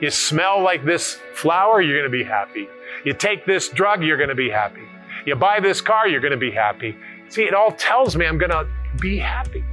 You 0.00 0.10
smell 0.10 0.60
like 0.60 0.84
this 0.84 1.20
flower, 1.34 1.80
you're 1.80 1.96
going 1.96 2.10
to 2.10 2.18
be 2.18 2.24
happy. 2.24 2.68
You 3.04 3.14
take 3.14 3.46
this 3.46 3.68
drug, 3.68 4.02
you're 4.02 4.16
going 4.16 4.28
to 4.28 4.34
be 4.34 4.50
happy. 4.50 4.82
You 5.24 5.36
buy 5.36 5.60
this 5.60 5.80
car, 5.80 6.08
you're 6.08 6.20
going 6.20 6.32
to 6.32 6.36
be 6.36 6.50
happy. 6.50 6.96
See, 7.28 7.44
it 7.44 7.54
all 7.54 7.70
tells 7.70 8.16
me 8.16 8.26
I'm 8.26 8.38
going 8.38 8.50
to 8.50 8.66
be 9.00 9.18
happy. 9.18 9.64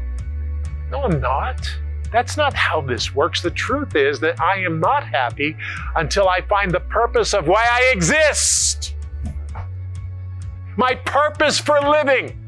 No, 0.92 1.04
I'm 1.04 1.20
not. 1.20 1.68
That's 2.12 2.38
not 2.38 2.54
how 2.54 2.82
this 2.82 3.16
works. 3.16 3.42
The 3.42 3.52
truth 3.52 3.96
is 3.96 4.20
that 4.20 4.40
I 4.40 4.60
am 4.60 4.80
not 4.80 5.08
happy 5.08 5.58
until 5.96 6.30
I 6.30 6.42
find 6.42 6.72
the 6.72 6.80
purpose 6.82 7.34
of 7.34 7.48
why 7.48 7.68
I 7.68 7.92
exist. 7.92 8.94
My 10.78 10.94
purpose 10.94 11.58
for 11.60 11.82
living. 11.82 12.39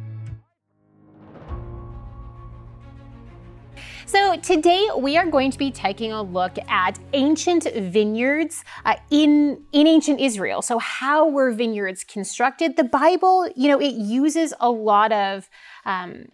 So 4.11 4.35
today 4.35 4.89
we 4.97 5.15
are 5.15 5.25
going 5.25 5.51
to 5.51 5.57
be 5.57 5.71
taking 5.71 6.11
a 6.11 6.21
look 6.21 6.57
at 6.67 6.99
ancient 7.13 7.63
vineyards 7.63 8.61
uh, 8.83 8.97
in 9.09 9.63
in 9.71 9.87
ancient 9.87 10.19
Israel. 10.19 10.61
So 10.61 10.79
how 10.79 11.29
were 11.29 11.53
vineyards 11.53 12.03
constructed? 12.03 12.75
The 12.75 12.83
Bible, 12.83 13.49
you 13.55 13.69
know, 13.69 13.79
it 13.79 13.93
uses 13.93 14.53
a 14.59 14.69
lot 14.69 15.13
of 15.13 15.49
um, 15.85 16.25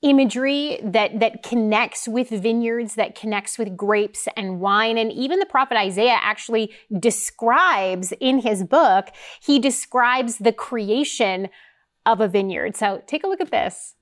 imagery 0.00 0.80
that 0.82 1.20
that 1.20 1.42
connects 1.42 2.08
with 2.08 2.30
vineyards 2.30 2.94
that 2.94 3.14
connects 3.14 3.58
with 3.58 3.76
grapes 3.76 4.26
and 4.34 4.58
wine 4.58 4.96
and 4.96 5.12
even 5.12 5.38
the 5.38 5.44
prophet 5.44 5.76
Isaiah 5.76 6.18
actually 6.22 6.72
describes 6.98 8.14
in 8.18 8.38
his 8.38 8.64
book 8.64 9.08
he 9.42 9.58
describes 9.58 10.38
the 10.38 10.52
creation 10.52 11.50
of 12.06 12.22
a 12.22 12.28
vineyard 12.28 12.76
so 12.76 13.02
take 13.06 13.24
a 13.24 13.26
look 13.26 13.42
at 13.42 13.50
this 13.50 13.94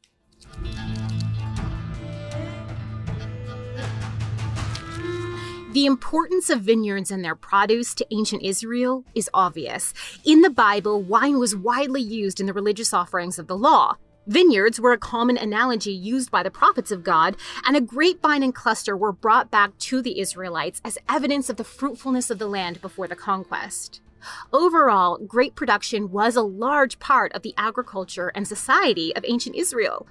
The 5.74 5.86
importance 5.86 6.50
of 6.50 6.60
vineyards 6.60 7.10
and 7.10 7.24
their 7.24 7.34
produce 7.34 7.96
to 7.96 8.06
ancient 8.12 8.44
Israel 8.44 9.04
is 9.12 9.28
obvious. 9.34 9.92
In 10.24 10.42
the 10.42 10.48
Bible, 10.48 11.02
wine 11.02 11.40
was 11.40 11.56
widely 11.56 12.00
used 12.00 12.38
in 12.38 12.46
the 12.46 12.52
religious 12.52 12.94
offerings 12.94 13.40
of 13.40 13.48
the 13.48 13.56
law. 13.56 13.96
Vineyards 14.28 14.78
were 14.78 14.92
a 14.92 14.98
common 14.98 15.36
analogy 15.36 15.90
used 15.90 16.30
by 16.30 16.44
the 16.44 16.50
prophets 16.50 16.92
of 16.92 17.02
God, 17.02 17.36
and 17.66 17.76
a 17.76 17.80
grapevine 17.80 18.44
and 18.44 18.54
cluster 18.54 18.96
were 18.96 19.10
brought 19.10 19.50
back 19.50 19.76
to 19.78 20.00
the 20.00 20.20
Israelites 20.20 20.80
as 20.84 20.96
evidence 21.08 21.50
of 21.50 21.56
the 21.56 21.64
fruitfulness 21.64 22.30
of 22.30 22.38
the 22.38 22.46
land 22.46 22.80
before 22.80 23.08
the 23.08 23.16
conquest. 23.16 24.00
Overall, 24.52 25.18
grape 25.26 25.56
production 25.56 26.12
was 26.12 26.36
a 26.36 26.42
large 26.42 27.00
part 27.00 27.32
of 27.32 27.42
the 27.42 27.52
agriculture 27.56 28.30
and 28.36 28.46
society 28.46 29.14
of 29.16 29.24
ancient 29.26 29.56
Israel. 29.56 30.06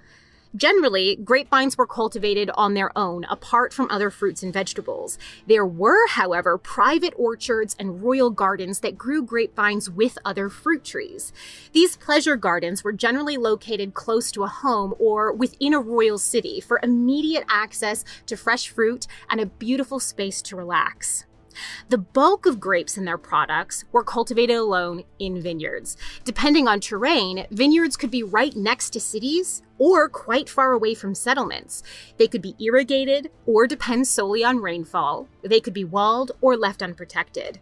Generally, 0.56 1.16
grapevines 1.24 1.80
were 1.80 1.88
cultivated 1.88 2.52
on 2.54 2.76
their 2.76 2.96
own, 2.96 3.24
apart 3.26 3.74
from 3.74 3.88
other 3.90 4.12
fruits 4.12 4.44
and 4.44 4.54
vegetables. 4.54 5.18
There 5.48 5.66
were, 5.66 6.08
however, 6.10 6.60
private 6.60 7.14
orchards 7.18 7.76
and 7.80 8.04
royal 8.04 8.30
gardens 8.30 8.82
that 8.82 8.96
grew 8.96 9.24
grapevines 9.24 9.90
with 9.90 10.20
other 10.24 10.50
fruit 10.50 10.84
trees. 10.84 11.34
These 11.72 11.98
pleasure 11.98 12.36
gardens 12.36 12.84
were 12.84 12.94
generally 12.94 13.36
located 13.36 13.96
close 13.96 14.32
to 14.34 14.44
a 14.44 14.48
home 14.48 14.94
or 15.00 15.34
within 15.34 15.74
a 15.74 15.80
royal 15.80 16.20
city 16.20 16.62
for 16.62 16.80
immediate 16.84 17.46
access 17.50 18.06
to 18.28 18.38
fresh 18.38 18.70
fruit 18.70 19.08
and 19.32 19.42
a 19.42 19.48
beautiful 19.48 20.00
space 20.00 20.44
to 20.44 20.56
relax. 20.56 21.26
The 21.90 21.98
bulk 21.98 22.46
of 22.46 22.60
grapes 22.60 22.98
and 22.98 23.08
their 23.08 23.18
products 23.18 23.86
were 23.92 24.04
cultivated 24.04 24.56
alone 24.56 25.04
in 25.20 25.42
vineyards. 25.42 25.98
Depending 26.24 26.68
on 26.68 26.80
terrain, 26.80 27.46
vineyards 27.52 27.98
could 27.98 28.12
be 28.12 28.24
right 28.24 28.56
next 28.56 28.92
to 28.92 29.00
cities 29.00 29.62
or 29.78 30.08
quite 30.10 30.50
far 30.50 30.72
away 30.72 30.94
from 30.94 31.16
settlements. 31.16 31.84
They 32.18 32.28
could 32.28 32.42
be 32.42 32.56
irrigated 32.60 33.30
or 33.46 33.68
depend 33.68 34.08
solely 34.08 34.44
on 34.44 34.60
rainfall. 34.60 35.28
They 35.44 35.60
could 35.60 35.74
be 35.74 35.84
walled 35.84 36.32
or 36.42 36.56
left 36.56 36.82
unprotected. 36.82 37.60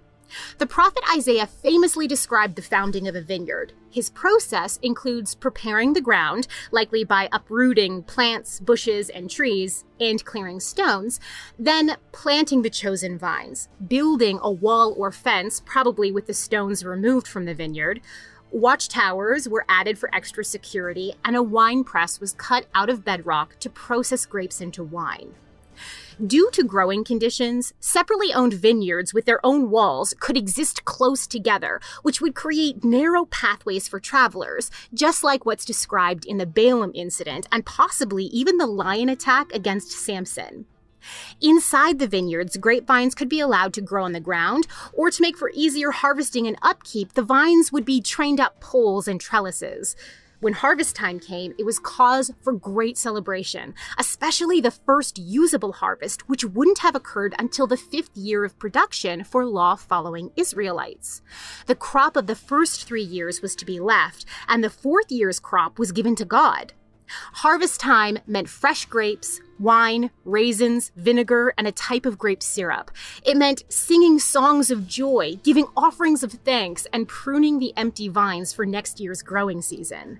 The 0.57 0.67
prophet 0.67 1.03
Isaiah 1.13 1.47
famously 1.47 2.07
described 2.07 2.55
the 2.55 2.61
founding 2.61 3.07
of 3.07 3.15
a 3.15 3.21
vineyard. 3.21 3.73
His 3.89 4.09
process 4.09 4.79
includes 4.81 5.35
preparing 5.35 5.93
the 5.93 6.01
ground, 6.01 6.47
likely 6.71 7.03
by 7.03 7.27
uprooting 7.31 8.03
plants, 8.03 8.59
bushes, 8.59 9.09
and 9.09 9.29
trees, 9.29 9.83
and 9.99 10.23
clearing 10.23 10.59
stones, 10.59 11.19
then 11.59 11.97
planting 12.11 12.61
the 12.61 12.69
chosen 12.69 13.17
vines, 13.17 13.67
building 13.85 14.39
a 14.41 14.51
wall 14.51 14.93
or 14.97 15.11
fence, 15.11 15.61
probably 15.65 16.11
with 16.11 16.27
the 16.27 16.33
stones 16.33 16.85
removed 16.85 17.27
from 17.27 17.45
the 17.45 17.53
vineyard. 17.53 18.01
Watchtowers 18.53 19.47
were 19.47 19.65
added 19.69 19.97
for 19.97 20.13
extra 20.13 20.43
security, 20.43 21.13
and 21.23 21.35
a 21.35 21.43
wine 21.43 21.83
press 21.83 22.19
was 22.19 22.33
cut 22.33 22.65
out 22.75 22.89
of 22.89 23.05
bedrock 23.05 23.57
to 23.59 23.69
process 23.69 24.25
grapes 24.25 24.59
into 24.59 24.83
wine. 24.83 25.35
Due 26.25 26.49
to 26.51 26.63
growing 26.63 27.03
conditions, 27.03 27.73
separately 27.79 28.33
owned 28.33 28.53
vineyards 28.53 29.13
with 29.13 29.25
their 29.25 29.43
own 29.45 29.69
walls 29.69 30.13
could 30.19 30.37
exist 30.37 30.85
close 30.85 31.25
together, 31.25 31.79
which 32.01 32.21
would 32.21 32.35
create 32.35 32.83
narrow 32.83 33.25
pathways 33.25 33.87
for 33.87 33.99
travelers, 33.99 34.69
just 34.93 35.23
like 35.23 35.45
what's 35.45 35.65
described 35.65 36.25
in 36.25 36.37
the 36.37 36.45
Balaam 36.45 36.91
incident 36.93 37.47
and 37.51 37.65
possibly 37.65 38.25
even 38.25 38.57
the 38.57 38.67
lion 38.67 39.09
attack 39.09 39.51
against 39.53 39.91
Samson. 39.91 40.65
Inside 41.41 41.97
the 41.97 42.07
vineyards, 42.07 42.57
grapevines 42.57 43.15
could 43.15 43.29
be 43.29 43.39
allowed 43.39 43.73
to 43.73 43.81
grow 43.81 44.03
on 44.03 44.11
the 44.11 44.19
ground, 44.19 44.67
or 44.93 45.09
to 45.09 45.21
make 45.21 45.37
for 45.37 45.51
easier 45.53 45.91
harvesting 45.91 46.45
and 46.45 46.57
upkeep, 46.61 47.13
the 47.13 47.23
vines 47.23 47.71
would 47.71 47.85
be 47.85 48.01
trained 48.01 48.39
up 48.39 48.59
poles 48.59 49.07
and 49.07 49.19
trellises. 49.19 49.95
When 50.41 50.53
harvest 50.53 50.95
time 50.95 51.19
came, 51.19 51.53
it 51.59 51.67
was 51.67 51.77
cause 51.77 52.31
for 52.41 52.51
great 52.51 52.97
celebration, 52.97 53.75
especially 53.99 54.59
the 54.59 54.71
first 54.71 55.19
usable 55.19 55.73
harvest, 55.73 56.27
which 56.27 56.43
wouldn't 56.43 56.79
have 56.79 56.95
occurred 56.95 57.35
until 57.37 57.67
the 57.67 57.77
fifth 57.77 58.17
year 58.17 58.43
of 58.43 58.57
production 58.57 59.23
for 59.23 59.45
law 59.45 59.75
following 59.75 60.31
Israelites. 60.35 61.21
The 61.67 61.75
crop 61.75 62.15
of 62.15 62.25
the 62.25 62.33
first 62.33 62.85
three 62.85 63.03
years 63.03 63.43
was 63.43 63.55
to 63.57 63.67
be 63.67 63.79
left, 63.79 64.25
and 64.47 64.63
the 64.63 64.71
fourth 64.71 65.11
year's 65.11 65.39
crop 65.39 65.77
was 65.77 65.91
given 65.91 66.15
to 66.15 66.25
God. 66.25 66.73
Harvest 67.33 67.79
time 67.79 68.17
meant 68.25 68.49
fresh 68.49 68.85
grapes, 68.85 69.41
wine, 69.59 70.09
raisins, 70.25 70.91
vinegar, 70.95 71.53
and 71.55 71.67
a 71.67 71.71
type 71.71 72.07
of 72.07 72.17
grape 72.17 72.41
syrup. 72.41 72.89
It 73.23 73.37
meant 73.37 73.61
singing 73.69 74.17
songs 74.17 74.71
of 74.71 74.87
joy, 74.87 75.37
giving 75.43 75.67
offerings 75.77 76.23
of 76.23 76.31
thanks, 76.31 76.87
and 76.91 77.07
pruning 77.07 77.59
the 77.59 77.73
empty 77.77 78.07
vines 78.07 78.53
for 78.53 78.65
next 78.65 78.99
year's 78.99 79.21
growing 79.21 79.61
season. 79.61 80.19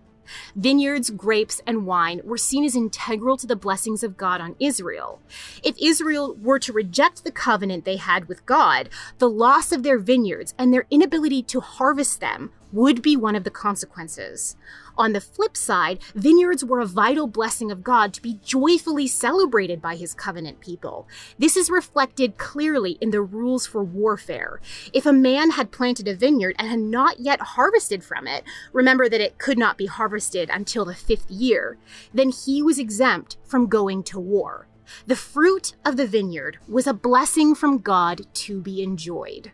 Vineyards, 0.55 1.09
grapes, 1.09 1.61
and 1.65 1.85
wine 1.85 2.21
were 2.23 2.37
seen 2.37 2.63
as 2.63 2.75
integral 2.75 3.37
to 3.37 3.47
the 3.47 3.55
blessings 3.55 4.03
of 4.03 4.17
God 4.17 4.41
on 4.41 4.55
Israel. 4.59 5.21
If 5.63 5.75
Israel 5.79 6.35
were 6.35 6.59
to 6.59 6.73
reject 6.73 7.23
the 7.23 7.31
covenant 7.31 7.85
they 7.85 7.97
had 7.97 8.27
with 8.27 8.45
God, 8.45 8.89
the 9.17 9.29
loss 9.29 9.71
of 9.71 9.83
their 9.83 9.97
vineyards 9.97 10.53
and 10.57 10.73
their 10.73 10.87
inability 10.89 11.43
to 11.43 11.59
harvest 11.59 12.19
them 12.19 12.51
would 12.71 13.01
be 13.01 13.17
one 13.17 13.35
of 13.35 13.43
the 13.43 13.49
consequences. 13.49 14.55
On 14.97 15.13
the 15.13 15.21
flip 15.21 15.55
side, 15.55 15.99
vineyards 16.15 16.63
were 16.63 16.79
a 16.79 16.85
vital 16.85 17.27
blessing 17.27 17.71
of 17.71 17.83
God 17.83 18.13
to 18.13 18.21
be 18.21 18.39
joyfully 18.43 19.07
celebrated 19.07 19.81
by 19.81 19.95
his 19.95 20.13
covenant 20.13 20.59
people. 20.59 21.07
This 21.39 21.55
is 21.55 21.69
reflected 21.69 22.37
clearly 22.37 22.97
in 23.01 23.11
the 23.11 23.21
rules 23.21 23.65
for 23.65 23.83
warfare. 23.83 24.59
If 24.93 25.05
a 25.05 25.13
man 25.13 25.51
had 25.51 25.71
planted 25.71 26.07
a 26.07 26.15
vineyard 26.15 26.55
and 26.59 26.67
had 26.67 26.79
not 26.79 27.19
yet 27.19 27.41
harvested 27.41 28.03
from 28.03 28.27
it, 28.27 28.43
remember 28.73 29.09
that 29.09 29.21
it 29.21 29.37
could 29.37 29.57
not 29.57 29.77
be 29.77 29.85
harvested 29.85 30.49
until 30.51 30.85
the 30.85 30.95
fifth 30.95 31.29
year, 31.29 31.77
then 32.13 32.29
he 32.29 32.61
was 32.61 32.79
exempt 32.79 33.37
from 33.43 33.67
going 33.67 34.03
to 34.03 34.19
war. 34.19 34.67
The 35.07 35.15
fruit 35.15 35.75
of 35.85 35.95
the 35.97 36.07
vineyard 36.07 36.57
was 36.67 36.85
a 36.85 36.93
blessing 36.93 37.55
from 37.55 37.77
God 37.77 38.25
to 38.33 38.61
be 38.61 38.81
enjoyed. 38.81 39.51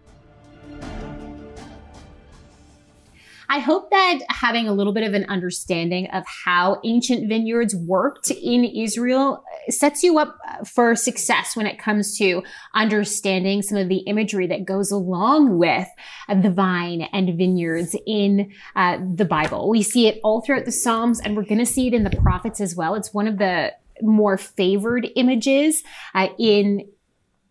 I 3.49 3.59
hope 3.59 3.89
that 3.91 4.19
having 4.29 4.67
a 4.67 4.73
little 4.73 4.93
bit 4.93 5.03
of 5.03 5.13
an 5.13 5.25
understanding 5.25 6.07
of 6.07 6.23
how 6.45 6.81
ancient 6.83 7.29
vineyards 7.29 7.75
worked 7.75 8.29
in 8.29 8.65
Israel 8.65 9.43
sets 9.69 10.03
you 10.03 10.19
up 10.19 10.37
for 10.65 10.95
success 10.95 11.55
when 11.55 11.65
it 11.65 11.79
comes 11.79 12.17
to 12.17 12.43
understanding 12.73 13.61
some 13.61 13.77
of 13.77 13.89
the 13.89 13.99
imagery 13.99 14.47
that 14.47 14.65
goes 14.65 14.91
along 14.91 15.57
with 15.57 15.87
the 16.27 16.51
vine 16.51 17.07
and 17.13 17.37
vineyards 17.37 17.95
in 18.05 18.51
uh, 18.75 18.97
the 19.15 19.25
Bible. 19.25 19.69
We 19.69 19.81
see 19.81 20.07
it 20.07 20.19
all 20.23 20.41
throughout 20.41 20.65
the 20.65 20.71
Psalms, 20.71 21.19
and 21.21 21.35
we're 21.35 21.43
going 21.43 21.59
to 21.59 21.65
see 21.65 21.87
it 21.87 21.93
in 21.93 22.03
the 22.03 22.09
prophets 22.09 22.59
as 22.59 22.75
well. 22.75 22.95
It's 22.95 23.13
one 23.13 23.27
of 23.27 23.37
the 23.37 23.73
more 24.01 24.37
favored 24.37 25.07
images 25.15 25.83
uh, 26.13 26.27
in 26.37 26.87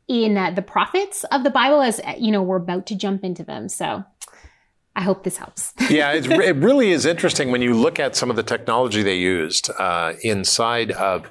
in 0.09 0.37
uh, 0.37 0.53
the 0.53 0.62
prophets 0.62 1.25
of 1.33 1.43
the 1.43 1.50
Bible 1.50 1.81
as 1.81 2.00
you 2.19 2.31
know 2.31 2.43
we're 2.43 2.57
about 2.57 2.87
to 2.87 2.97
jump 2.97 3.25
into 3.25 3.43
them. 3.43 3.69
So 3.69 4.05
I 4.97 5.03
hope 5.03 5.25
this 5.25 5.37
helps. 5.37 5.75
yeah, 5.91 6.12
it 6.12 6.57
really 6.57 6.91
is 6.91 7.05
interesting 7.05 7.50
when 7.50 7.61
you 7.61 7.75
look 7.75 8.00
at 8.00 8.17
some 8.17 8.31
of 8.31 8.37
the 8.37 8.43
technology 8.43 9.03
they 9.03 9.19
used 9.19 9.71
uh, 9.79 10.15
inside 10.23 10.91
of 10.93 11.31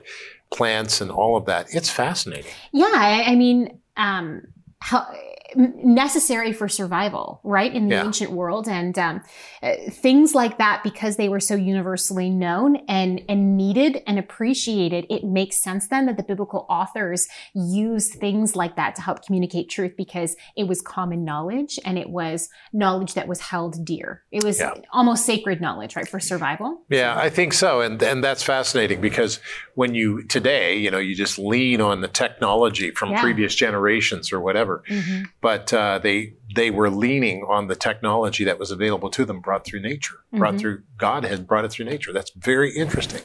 plants 0.53 1.01
and 1.01 1.09
all 1.09 1.35
of 1.35 1.45
that. 1.45 1.65
It's 1.71 1.89
fascinating. 1.89 2.51
Yeah, 2.71 2.91
I, 2.93 3.23
I 3.31 3.35
mean, 3.35 3.79
um, 3.97 4.43
how, 4.79 5.07
necessary 5.55 6.51
for 6.51 6.67
survival, 6.67 7.39
right, 7.43 7.73
in 7.73 7.87
the 7.87 7.95
yeah. 7.95 8.05
ancient 8.05 8.31
world, 8.31 8.67
and 8.67 8.97
um, 8.97 9.21
uh, 9.63 9.73
things 9.89 10.35
like 10.35 10.57
that 10.57 10.81
because 10.83 11.15
they 11.17 11.29
were 11.29 11.39
so 11.39 11.55
universally 11.55 12.29
known 12.29 12.77
and 12.87 13.21
and 13.29 13.55
needed 13.55 14.01
and 14.07 14.19
appreciated. 14.19 15.05
It 15.09 15.23
makes 15.23 15.57
sense 15.57 15.87
then 15.87 16.05
that 16.07 16.17
the 16.17 16.23
biblical 16.23 16.65
authors 16.69 17.27
used 17.53 18.13
things 18.15 18.55
like 18.55 18.75
that 18.75 18.95
to 18.95 19.01
help 19.01 19.25
communicate 19.25 19.69
truth 19.69 19.93
because 19.95 20.35
it 20.57 20.67
was 20.67 20.81
common 20.81 21.23
knowledge 21.23 21.79
and 21.85 21.97
it 21.97 22.09
was 22.09 22.49
knowledge 22.73 23.13
that 23.13 23.27
was 23.27 23.39
held 23.39 23.85
dear. 23.85 24.23
It 24.31 24.43
was 24.43 24.59
yeah. 24.59 24.73
almost 24.91 25.25
sacred 25.25 25.61
knowledge, 25.61 25.95
right, 25.95 26.07
for 26.07 26.19
survival. 26.19 26.83
Yeah, 26.89 27.15
I 27.17 27.29
think 27.29 27.53
so, 27.53 27.81
and 27.81 28.01
and 28.01 28.23
that's 28.23 28.43
fascinating 28.43 28.99
because 28.99 29.39
when 29.75 29.95
you 29.95 30.23
today, 30.23 30.77
you 30.77 30.91
know, 30.91 30.99
you 30.99 31.15
just 31.15 31.39
lean 31.39 31.81
on 31.81 32.01
the 32.01 32.07
technology 32.07 32.91
from 32.91 33.11
yeah. 33.11 33.21
previous 33.21 33.55
generations 33.55 34.33
or 34.33 34.39
whatever. 34.39 34.83
Mm-hmm 34.89 35.23
but 35.45 35.71
uh, 35.73 35.99
they 35.99 36.33
they 36.55 36.71
were 36.71 36.89
leaning 36.89 37.45
on 37.47 37.67
the 37.67 37.75
technology 37.75 38.43
that 38.45 38.57
was 38.57 38.71
available 38.71 39.11
to 39.11 39.25
them, 39.25 39.41
brought 39.41 39.63
through 39.63 39.79
nature, 39.79 40.15
mm-hmm. 40.15 40.39
brought 40.39 40.57
through 40.57 40.81
God 40.97 41.23
had 41.23 41.45
brought 41.45 41.65
it 41.65 41.71
through 41.71 41.85
nature. 41.85 42.11
That's 42.11 42.31
very 42.31 42.75
interesting. 42.75 43.21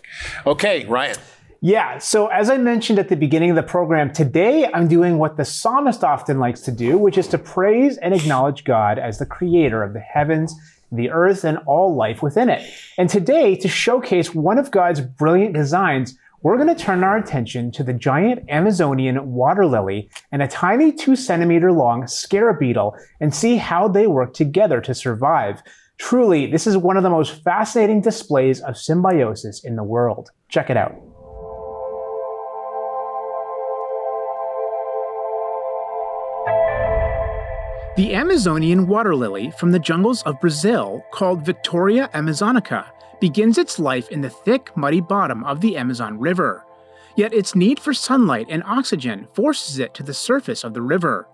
Okay, 0.47 0.85
Ryan. 0.85 1.17
Yeah, 1.63 1.97
so 1.97 2.27
as 2.27 2.51
I 2.51 2.59
mentioned 2.59 2.99
at 2.99 3.09
the 3.09 3.17
beginning 3.17 3.49
of 3.49 3.57
the 3.57 3.63
program, 3.63 4.13
today 4.13 4.67
I'm 4.67 4.87
doing 4.87 5.17
what 5.17 5.39
the 5.39 5.47
psalmist 5.47 6.05
often 6.05 6.39
likes 6.39 6.61
to 6.63 6.71
do, 6.73 6.99
which 6.99 7.17
is 7.17 7.27
to 7.29 7.39
praise 7.39 7.97
and 7.97 8.13
acknowledge 8.13 8.65
God 8.65 8.99
as 8.99 9.19
the 9.19 9.25
creator 9.25 9.83
of 9.83 9.95
the 9.95 10.01
heavens, 10.01 10.55
the 10.93 11.09
earth, 11.09 11.43
and 11.43 11.57
all 11.65 11.95
life 11.97 12.23
within 12.23 12.51
it. 12.51 12.71
And 12.99 13.09
today, 13.09 13.57
to 13.57 13.69
showcase 13.69 14.35
one 14.35 14.59
of 14.59 14.71
God's 14.71 15.01
brilliant 15.01 15.55
designs, 15.55 16.19
we're 16.43 16.57
going 16.57 16.75
to 16.75 16.83
turn 16.83 17.05
our 17.05 17.19
attention 17.19 17.71
to 17.73 17.85
the 17.85 17.93
giant 17.93 18.49
Amazonian 18.49 19.33
water 19.33 19.67
lily 19.67 20.09
and 20.33 20.43
a 20.43 20.49
tiny 20.49 20.91
two 20.91 21.15
centimeter 21.15 21.71
long 21.71 22.07
scarab 22.07 22.59
beetle 22.59 22.97
and 23.21 23.35
see 23.35 23.57
how 23.57 23.89
they 23.89 24.07
work 24.07 24.33
together 24.33 24.81
to 24.81 24.95
survive. 24.95 25.63
Truly, 25.99 26.47
this 26.47 26.67
is 26.67 26.79
one 26.79 26.97
of 26.97 27.03
the 27.03 27.11
most 27.11 27.43
fascinating 27.45 28.01
displays 28.01 28.61
of 28.63 28.79
symbiosis 28.79 29.63
in 29.65 29.77
the 29.77 29.85
world. 29.85 30.31
Check 30.49 30.71
it 30.71 30.79
out. 30.79 31.10
The 37.97 38.15
Amazonian 38.15 38.87
water 38.87 39.17
lily 39.17 39.51
from 39.51 39.73
the 39.73 39.79
jungles 39.81 40.23
of 40.23 40.41
Brazil, 40.41 41.05
called 41.11 41.45
Victoria 41.45 42.09
amazonica, 42.15 42.87
begins 43.21 43.59
its 43.59 43.81
life 43.81 44.09
in 44.11 44.21
the 44.21 44.31
thick, 44.31 44.71
muddy 44.77 45.01
bottom 45.01 45.43
of 45.43 45.61
the 45.61 45.77
Amazon 45.77 46.17
River. 46.17 46.65
Yet 47.17 47.35
its 47.35 47.57
need 47.57 47.81
for 47.81 47.93
sunlight 47.93 48.47
and 48.49 48.63
oxygen 48.63 49.27
forces 49.35 49.81
it 49.81 49.93
to 49.95 50.05
the 50.05 50.15
surface 50.15 50.63
of 50.63 50.73
the 50.73 50.83
river. 50.83 51.27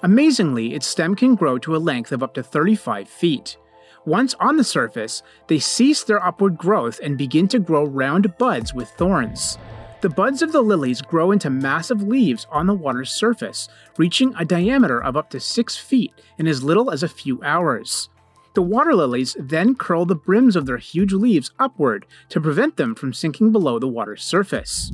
Amazingly, 0.00 0.74
its 0.74 0.86
stem 0.86 1.16
can 1.16 1.34
grow 1.34 1.58
to 1.58 1.74
a 1.74 1.78
length 1.78 2.12
of 2.12 2.22
up 2.22 2.34
to 2.34 2.42
35 2.42 3.08
feet. 3.08 3.56
Once 4.04 4.34
on 4.38 4.56
the 4.56 4.64
surface, 4.64 5.24
they 5.48 5.58
cease 5.58 6.04
their 6.04 6.24
upward 6.24 6.56
growth 6.56 7.00
and 7.02 7.18
begin 7.18 7.48
to 7.48 7.58
grow 7.58 7.84
round 7.84 8.38
buds 8.38 8.72
with 8.72 8.88
thorns. 8.90 9.58
The 10.06 10.14
buds 10.14 10.40
of 10.40 10.52
the 10.52 10.62
lilies 10.62 11.02
grow 11.02 11.32
into 11.32 11.50
massive 11.50 12.00
leaves 12.00 12.46
on 12.52 12.68
the 12.68 12.74
water's 12.74 13.10
surface, 13.10 13.68
reaching 13.98 14.32
a 14.38 14.44
diameter 14.44 15.02
of 15.02 15.16
up 15.16 15.30
to 15.30 15.40
6 15.40 15.76
feet 15.78 16.12
in 16.38 16.46
as 16.46 16.62
little 16.62 16.92
as 16.92 17.02
a 17.02 17.08
few 17.08 17.42
hours. 17.42 18.08
The 18.54 18.62
water 18.62 18.94
lilies 18.94 19.36
then 19.36 19.74
curl 19.74 20.06
the 20.06 20.14
brims 20.14 20.54
of 20.54 20.64
their 20.64 20.76
huge 20.76 21.12
leaves 21.12 21.50
upward 21.58 22.06
to 22.28 22.40
prevent 22.40 22.76
them 22.76 22.94
from 22.94 23.12
sinking 23.12 23.50
below 23.50 23.80
the 23.80 23.88
water's 23.88 24.22
surface. 24.22 24.92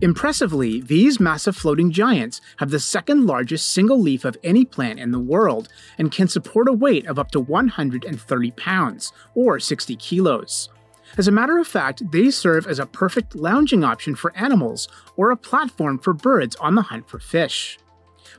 Impressively, 0.00 0.80
these 0.80 1.20
massive 1.20 1.54
floating 1.54 1.90
giants 1.90 2.40
have 2.56 2.70
the 2.70 2.80
second 2.80 3.26
largest 3.26 3.68
single 3.68 4.00
leaf 4.00 4.24
of 4.24 4.38
any 4.42 4.64
plant 4.64 4.98
in 4.98 5.10
the 5.10 5.18
world 5.18 5.68
and 5.98 6.10
can 6.10 6.26
support 6.26 6.70
a 6.70 6.72
weight 6.72 7.04
of 7.04 7.18
up 7.18 7.30
to 7.32 7.38
130 7.40 8.50
pounds, 8.52 9.12
or 9.34 9.60
60 9.60 9.94
kilos. 9.96 10.70
As 11.16 11.28
a 11.28 11.32
matter 11.32 11.58
of 11.58 11.68
fact, 11.68 12.10
they 12.10 12.30
serve 12.30 12.66
as 12.66 12.80
a 12.80 12.86
perfect 12.86 13.36
lounging 13.36 13.84
option 13.84 14.16
for 14.16 14.36
animals 14.36 14.88
or 15.16 15.30
a 15.30 15.36
platform 15.36 15.98
for 15.98 16.12
birds 16.12 16.56
on 16.56 16.74
the 16.74 16.82
hunt 16.82 17.08
for 17.08 17.20
fish. 17.20 17.78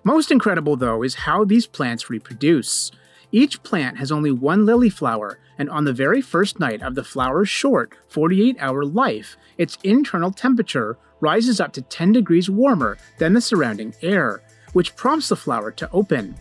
Most 0.04 0.30
incredible, 0.30 0.76
though, 0.76 1.02
is 1.02 1.16
how 1.16 1.46
these 1.46 1.68
plants 1.68 2.10
reproduce. 2.10 2.92
Each 3.32 3.64
plant 3.64 3.98
has 3.98 4.12
only 4.12 4.32
one 4.32 4.66
lily 4.66 4.90
flower, 4.90 5.40
and 5.58 5.70
on 5.70 5.86
the 5.86 5.94
very 5.94 6.22
first 6.22 6.60
night 6.60 6.82
of 6.82 6.96
the 6.96 7.04
flower's 7.04 7.48
short 7.48 7.96
48 8.10 8.58
hour 8.60 8.84
life, 8.84 9.38
its 9.58 9.78
internal 9.84 10.32
temperature 10.32 10.98
rises 11.22 11.62
up 11.62 11.72
to 11.74 11.82
10 11.82 12.12
degrees 12.12 12.50
warmer 12.50 12.98
than 13.20 13.34
the 13.34 13.42
surrounding 13.42 13.96
air, 14.02 14.42
which 14.74 14.96
prompts 14.98 15.30
the 15.30 15.36
flower 15.38 15.72
to 15.72 15.90
open. 15.92 16.36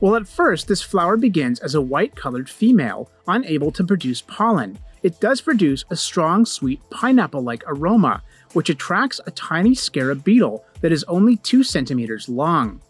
Well, 0.00 0.16
at 0.16 0.26
first, 0.26 0.66
this 0.66 0.82
flower 0.82 1.16
begins 1.16 1.60
as 1.60 1.74
a 1.74 1.80
white 1.80 2.16
colored 2.16 2.50
female, 2.50 3.08
unable 3.28 3.70
to 3.72 3.84
produce 3.84 4.22
pollen. 4.22 4.78
It 5.02 5.20
does 5.20 5.40
produce 5.40 5.84
a 5.90 5.96
strong, 5.96 6.44
sweet 6.44 6.80
pineapple 6.90 7.42
like 7.42 7.64
aroma, 7.66 8.22
which 8.52 8.68
attracts 8.68 9.20
a 9.26 9.30
tiny 9.30 9.74
scarab 9.74 10.24
beetle 10.24 10.64
that 10.80 10.92
is 10.92 11.04
only 11.04 11.36
2 11.36 11.62
centimeters 11.62 12.28
long. 12.28 12.80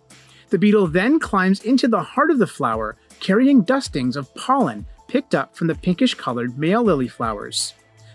The 0.48 0.58
beetle 0.58 0.88
then 0.88 1.20
climbs 1.20 1.62
into 1.62 1.86
the 1.86 2.02
heart 2.02 2.30
of 2.30 2.38
the 2.38 2.46
flower 2.46 2.96
carrying 3.20 3.62
dustings 3.62 4.16
of 4.16 4.34
pollen 4.34 4.86
picked 5.06 5.34
up 5.34 5.54
from 5.54 5.68
the 5.68 5.74
pinkish 5.74 6.14
colored 6.14 6.58
male 6.58 6.82
lily 6.82 7.06
flowers. 7.06 7.74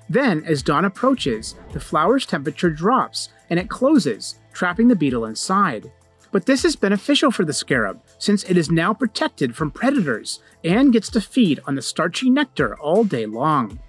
Then, 0.09 0.43
as 0.45 0.61
dawn 0.61 0.85
approaches, 0.85 1.55
the 1.71 1.79
flower's 1.79 2.25
temperature 2.25 2.69
drops 2.69 3.29
and 3.49 3.59
it 3.59 3.69
closes, 3.69 4.39
trapping 4.53 4.87
the 4.87 4.95
beetle 4.95 5.25
inside. 5.25 5.91
But 6.31 6.45
this 6.45 6.65
is 6.65 6.75
beneficial 6.75 7.31
for 7.31 7.45
the 7.45 7.53
scarab, 7.53 8.01
since 8.17 8.43
it 8.43 8.57
is 8.57 8.69
now 8.69 8.93
protected 8.93 9.55
from 9.55 9.71
predators 9.71 10.41
and 10.63 10.91
gets 10.91 11.09
to 11.11 11.21
feed 11.21 11.61
on 11.65 11.75
the 11.75 11.81
starchy 11.81 12.29
nectar 12.29 12.77
all 12.79 13.05
day 13.05 13.25
long. 13.25 13.79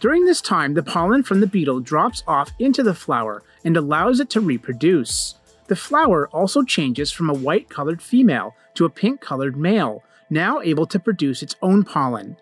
During 0.00 0.24
this 0.24 0.40
time, 0.40 0.74
the 0.74 0.82
pollen 0.82 1.22
from 1.22 1.40
the 1.40 1.46
beetle 1.46 1.80
drops 1.80 2.22
off 2.26 2.50
into 2.58 2.82
the 2.82 2.94
flower 2.94 3.42
and 3.64 3.76
allows 3.76 4.20
it 4.20 4.28
to 4.30 4.40
reproduce. 4.40 5.36
The 5.66 5.76
flower 5.76 6.28
also 6.28 6.62
changes 6.62 7.10
from 7.10 7.30
a 7.30 7.34
white 7.34 7.70
colored 7.70 8.02
female 8.02 8.54
to 8.74 8.84
a 8.84 8.90
pink 8.90 9.20
colored 9.20 9.56
male, 9.56 10.02
now 10.28 10.60
able 10.60 10.86
to 10.86 10.98
produce 10.98 11.42
its 11.42 11.56
own 11.62 11.84
pollen. 11.84 12.36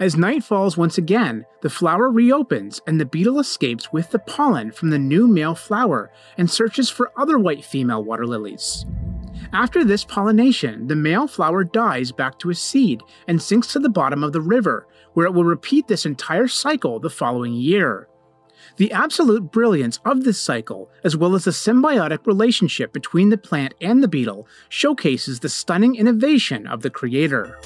As 0.00 0.16
night 0.16 0.42
falls 0.42 0.76
once 0.76 0.98
again, 0.98 1.46
the 1.60 1.70
flower 1.70 2.10
reopens 2.10 2.80
and 2.84 3.00
the 3.00 3.04
beetle 3.04 3.38
escapes 3.38 3.92
with 3.92 4.10
the 4.10 4.18
pollen 4.18 4.72
from 4.72 4.90
the 4.90 4.98
new 4.98 5.28
male 5.28 5.54
flower 5.54 6.10
and 6.36 6.50
searches 6.50 6.90
for 6.90 7.12
other 7.16 7.38
white 7.38 7.64
female 7.64 8.02
water 8.02 8.26
lilies. 8.26 8.84
After 9.52 9.84
this 9.84 10.04
pollination, 10.04 10.88
the 10.88 10.96
male 10.96 11.26
flower 11.26 11.64
dies 11.64 12.10
back 12.10 12.38
to 12.40 12.50
a 12.50 12.54
seed 12.54 13.00
and 13.28 13.40
sinks 13.40 13.68
to 13.72 13.78
the 13.78 13.88
bottom 13.88 14.24
of 14.24 14.32
the 14.32 14.40
river, 14.40 14.86
where 15.12 15.26
it 15.26 15.32
will 15.32 15.44
repeat 15.44 15.86
this 15.86 16.06
entire 16.06 16.48
cycle 16.48 16.98
the 16.98 17.10
following 17.10 17.54
year. 17.54 18.08
The 18.76 18.90
absolute 18.92 19.52
brilliance 19.52 20.00
of 20.04 20.24
this 20.24 20.40
cycle, 20.40 20.90
as 21.04 21.16
well 21.16 21.34
as 21.34 21.44
the 21.44 21.52
symbiotic 21.52 22.26
relationship 22.26 22.92
between 22.92 23.28
the 23.28 23.38
plant 23.38 23.74
and 23.80 24.02
the 24.02 24.08
beetle, 24.08 24.48
showcases 24.68 25.40
the 25.40 25.48
stunning 25.48 25.94
innovation 25.94 26.66
of 26.66 26.82
the 26.82 26.90
creator. 26.90 27.58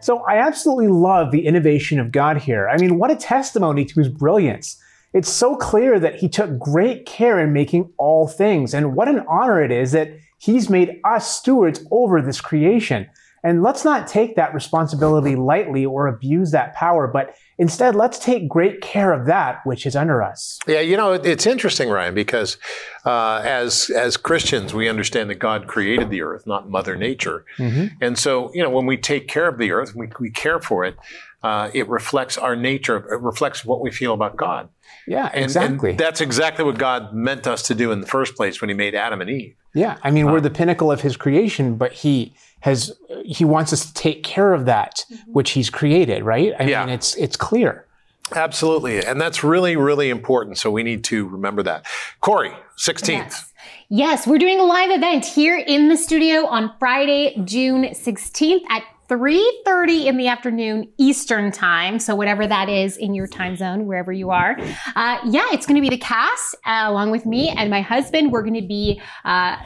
So 0.00 0.22
I 0.28 0.36
absolutely 0.36 0.88
love 0.88 1.30
the 1.30 1.46
innovation 1.46 1.98
of 1.98 2.12
God 2.12 2.38
here. 2.38 2.68
I 2.68 2.76
mean, 2.76 2.98
what 2.98 3.10
a 3.10 3.16
testimony 3.16 3.84
to 3.84 3.94
his 4.00 4.08
brilliance. 4.08 4.80
It's 5.12 5.28
so 5.28 5.56
clear 5.56 5.98
that 5.98 6.16
he 6.16 6.28
took 6.28 6.58
great 6.58 7.06
care 7.06 7.40
in 7.40 7.52
making 7.52 7.92
all 7.98 8.28
things, 8.28 8.74
and 8.74 8.94
what 8.94 9.08
an 9.08 9.24
honor 9.28 9.62
it 9.62 9.72
is 9.72 9.92
that 9.92 10.10
he's 10.38 10.70
made 10.70 11.00
us 11.04 11.30
stewards 11.30 11.84
over 11.90 12.22
this 12.22 12.40
creation. 12.40 13.08
And 13.42 13.62
let's 13.62 13.84
not 13.84 14.06
take 14.06 14.36
that 14.36 14.52
responsibility 14.52 15.34
lightly 15.34 15.86
or 15.86 16.06
abuse 16.06 16.50
that 16.50 16.74
power, 16.74 17.06
but 17.06 17.34
instead 17.58 17.94
let's 17.94 18.18
take 18.18 18.48
great 18.48 18.82
care 18.82 19.12
of 19.12 19.26
that 19.26 19.60
which 19.64 19.86
is 19.86 19.96
under 19.96 20.22
us. 20.22 20.58
Yeah, 20.66 20.80
you 20.80 20.96
know, 20.96 21.12
it's 21.12 21.46
interesting, 21.46 21.88
Ryan, 21.88 22.14
because 22.14 22.58
uh, 23.06 23.40
as 23.44 23.88
as 23.90 24.16
Christians, 24.16 24.74
we 24.74 24.88
understand 24.88 25.30
that 25.30 25.36
God 25.36 25.66
created 25.66 26.10
the 26.10 26.20
earth, 26.20 26.46
not 26.46 26.68
Mother 26.68 26.96
Nature, 26.96 27.44
mm-hmm. 27.56 27.86
and 28.02 28.18
so 28.18 28.52
you 28.52 28.62
know 28.62 28.70
when 28.70 28.86
we 28.86 28.98
take 28.98 29.26
care 29.26 29.48
of 29.48 29.56
the 29.56 29.72
earth, 29.72 29.94
we, 29.94 30.08
we 30.18 30.30
care 30.30 30.60
for 30.60 30.84
it. 30.84 30.96
Uh, 31.42 31.70
it 31.72 31.88
reflects 31.88 32.36
our 32.36 32.54
nature. 32.54 32.96
It 32.96 33.20
reflects 33.20 33.64
what 33.64 33.80
we 33.80 33.90
feel 33.90 34.12
about 34.12 34.36
God. 34.36 34.68
Yeah, 35.06 35.30
and, 35.32 35.44
exactly. 35.44 35.90
And 35.90 35.98
that's 35.98 36.20
exactly 36.20 36.64
what 36.64 36.78
God 36.78 37.14
meant 37.14 37.46
us 37.46 37.62
to 37.64 37.74
do 37.74 37.92
in 37.92 38.00
the 38.00 38.06
first 38.06 38.36
place 38.36 38.60
when 38.60 38.68
He 38.68 38.74
made 38.74 38.94
Adam 38.94 39.20
and 39.20 39.30
Eve. 39.30 39.56
Yeah, 39.74 39.98
I 40.02 40.10
mean, 40.10 40.28
uh, 40.28 40.32
we're 40.32 40.40
the 40.40 40.50
pinnacle 40.50 40.92
of 40.92 41.00
His 41.00 41.16
creation, 41.16 41.76
but 41.76 41.92
He 41.92 42.34
has 42.60 42.92
he 43.24 43.44
wants 43.44 43.72
us 43.72 43.86
to 43.86 43.94
take 43.94 44.22
care 44.22 44.52
of 44.52 44.66
that 44.66 45.04
mm-hmm. 45.10 45.32
which 45.32 45.50
he's 45.50 45.70
created, 45.70 46.22
right? 46.22 46.52
I 46.58 46.64
yeah. 46.64 46.84
mean, 46.84 46.94
it's 46.94 47.14
it's 47.16 47.36
clear. 47.36 47.86
Absolutely, 48.32 49.04
and 49.04 49.20
that's 49.20 49.42
really 49.42 49.76
really 49.76 50.10
important. 50.10 50.58
So 50.58 50.70
we 50.70 50.82
need 50.82 51.04
to 51.04 51.26
remember 51.28 51.62
that. 51.64 51.86
Corey, 52.20 52.52
sixteenth. 52.76 53.28
Yes. 53.28 53.46
Yes, 53.92 54.26
we're 54.26 54.38
doing 54.38 54.60
a 54.60 54.64
live 54.64 54.90
event 54.90 55.24
here 55.24 55.58
in 55.58 55.88
the 55.88 55.96
studio 55.96 56.46
on 56.46 56.72
Friday, 56.78 57.34
June 57.44 57.86
16th 57.86 58.62
at 58.68 58.84
3.30 59.10 60.06
in 60.06 60.16
the 60.18 60.28
afternoon 60.28 60.88
Eastern 60.96 61.50
time. 61.50 61.98
So 61.98 62.14
whatever 62.14 62.46
that 62.46 62.68
is 62.68 62.96
in 62.96 63.12
your 63.12 63.26
time 63.26 63.56
zone, 63.56 63.86
wherever 63.86 64.12
you 64.12 64.30
are. 64.30 64.56
Uh, 64.94 65.18
yeah, 65.26 65.48
it's 65.50 65.66
going 65.66 65.74
to 65.74 65.80
be 65.80 65.88
the 65.88 66.00
cast 66.00 66.54
uh, 66.64 66.84
along 66.86 67.10
with 67.10 67.26
me 67.26 67.48
and 67.48 67.70
my 67.70 67.80
husband. 67.80 68.30
We're 68.30 68.44
going 68.44 68.60
to 68.60 68.66
be 68.66 69.02
uh, 69.24 69.56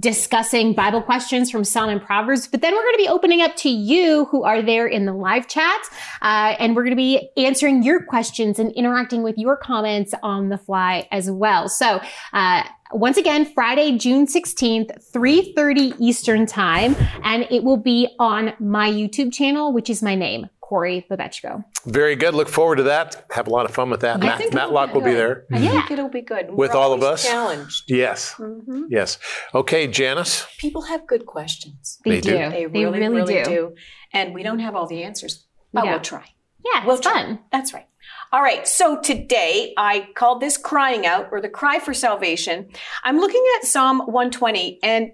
discussing 0.00 0.74
Bible 0.74 1.00
questions 1.00 1.48
from 1.48 1.62
Psalm 1.62 1.90
and 1.90 2.02
Proverbs, 2.02 2.48
but 2.48 2.60
then 2.60 2.74
we're 2.74 2.82
going 2.82 2.94
to 2.94 3.02
be 3.04 3.08
opening 3.08 3.40
up 3.40 3.54
to 3.56 3.68
you 3.68 4.24
who 4.32 4.42
are 4.42 4.62
there 4.62 4.88
in 4.88 5.06
the 5.06 5.12
live 5.12 5.46
chat. 5.46 5.80
Uh, 6.20 6.56
and 6.58 6.74
we're 6.74 6.82
going 6.82 6.90
to 6.90 6.96
be 6.96 7.30
answering 7.36 7.84
your 7.84 8.02
questions 8.02 8.58
and 8.58 8.72
interacting 8.72 9.22
with 9.22 9.38
your 9.38 9.56
comments 9.56 10.12
on 10.24 10.48
the 10.48 10.58
fly 10.58 11.06
as 11.12 11.30
well. 11.30 11.68
So, 11.68 12.00
uh, 12.32 12.64
once 12.92 13.16
again, 13.16 13.44
Friday, 13.44 13.98
June 13.98 14.26
16th, 14.26 15.12
3.30 15.12 15.94
Eastern 15.98 16.46
Time, 16.46 16.96
and 17.22 17.46
it 17.50 17.64
will 17.64 17.76
be 17.76 18.08
on 18.18 18.54
my 18.58 18.90
YouTube 18.90 19.32
channel, 19.32 19.72
which 19.72 19.90
is 19.90 20.02
my 20.02 20.14
name, 20.14 20.48
Corey 20.60 21.06
Babechko. 21.10 21.64
Very 21.86 22.16
good. 22.16 22.34
Look 22.34 22.48
forward 22.48 22.76
to 22.76 22.82
that. 22.84 23.24
Have 23.30 23.46
a 23.46 23.50
lot 23.50 23.66
of 23.66 23.74
fun 23.74 23.90
with 23.90 24.00
that. 24.00 24.22
I 24.22 24.26
Matt, 24.26 24.52
Matlock 24.52 24.94
will 24.94 25.02
be 25.02 25.12
there. 25.12 25.44
I 25.52 25.58
yeah. 25.58 25.70
think 25.70 25.90
it'll 25.90 26.08
be 26.08 26.22
good. 26.22 26.48
With 26.50 26.72
We're 26.72 26.76
all 26.76 26.92
of 26.92 27.02
us. 27.02 27.24
Challenged. 27.24 27.90
Yes. 27.90 28.34
Mm-hmm. 28.38 28.84
Yes. 28.88 29.18
Okay, 29.54 29.86
Janice. 29.86 30.46
People 30.58 30.82
have 30.82 31.06
good 31.06 31.26
questions. 31.26 31.98
They, 32.04 32.12
they 32.12 32.20
do. 32.20 32.30
do. 32.30 32.36
They 32.36 32.66
really, 32.66 32.98
they 32.98 33.08
really, 33.08 33.14
really 33.14 33.34
do. 33.34 33.44
do. 33.44 33.74
And 34.12 34.34
we 34.34 34.42
don't 34.42 34.58
have 34.60 34.74
all 34.74 34.86
the 34.86 35.02
answers, 35.02 35.46
but 35.72 35.84
yeah. 35.84 35.92
we'll 35.92 36.00
try. 36.00 36.24
Yeah, 36.64 36.86
we'll 36.86 36.96
it's 36.96 37.06
try. 37.06 37.12
fun. 37.12 37.38
That's 37.52 37.72
right. 37.72 37.86
All 38.30 38.42
right, 38.42 38.68
so 38.68 39.00
today 39.00 39.72
I 39.78 40.10
called 40.14 40.42
this 40.42 40.58
crying 40.58 41.06
out 41.06 41.30
or 41.32 41.40
the 41.40 41.48
cry 41.48 41.78
for 41.78 41.94
salvation. 41.94 42.68
I'm 43.02 43.20
looking 43.20 43.42
at 43.56 43.66
Psalm 43.66 44.00
120 44.00 44.80
and 44.82 45.12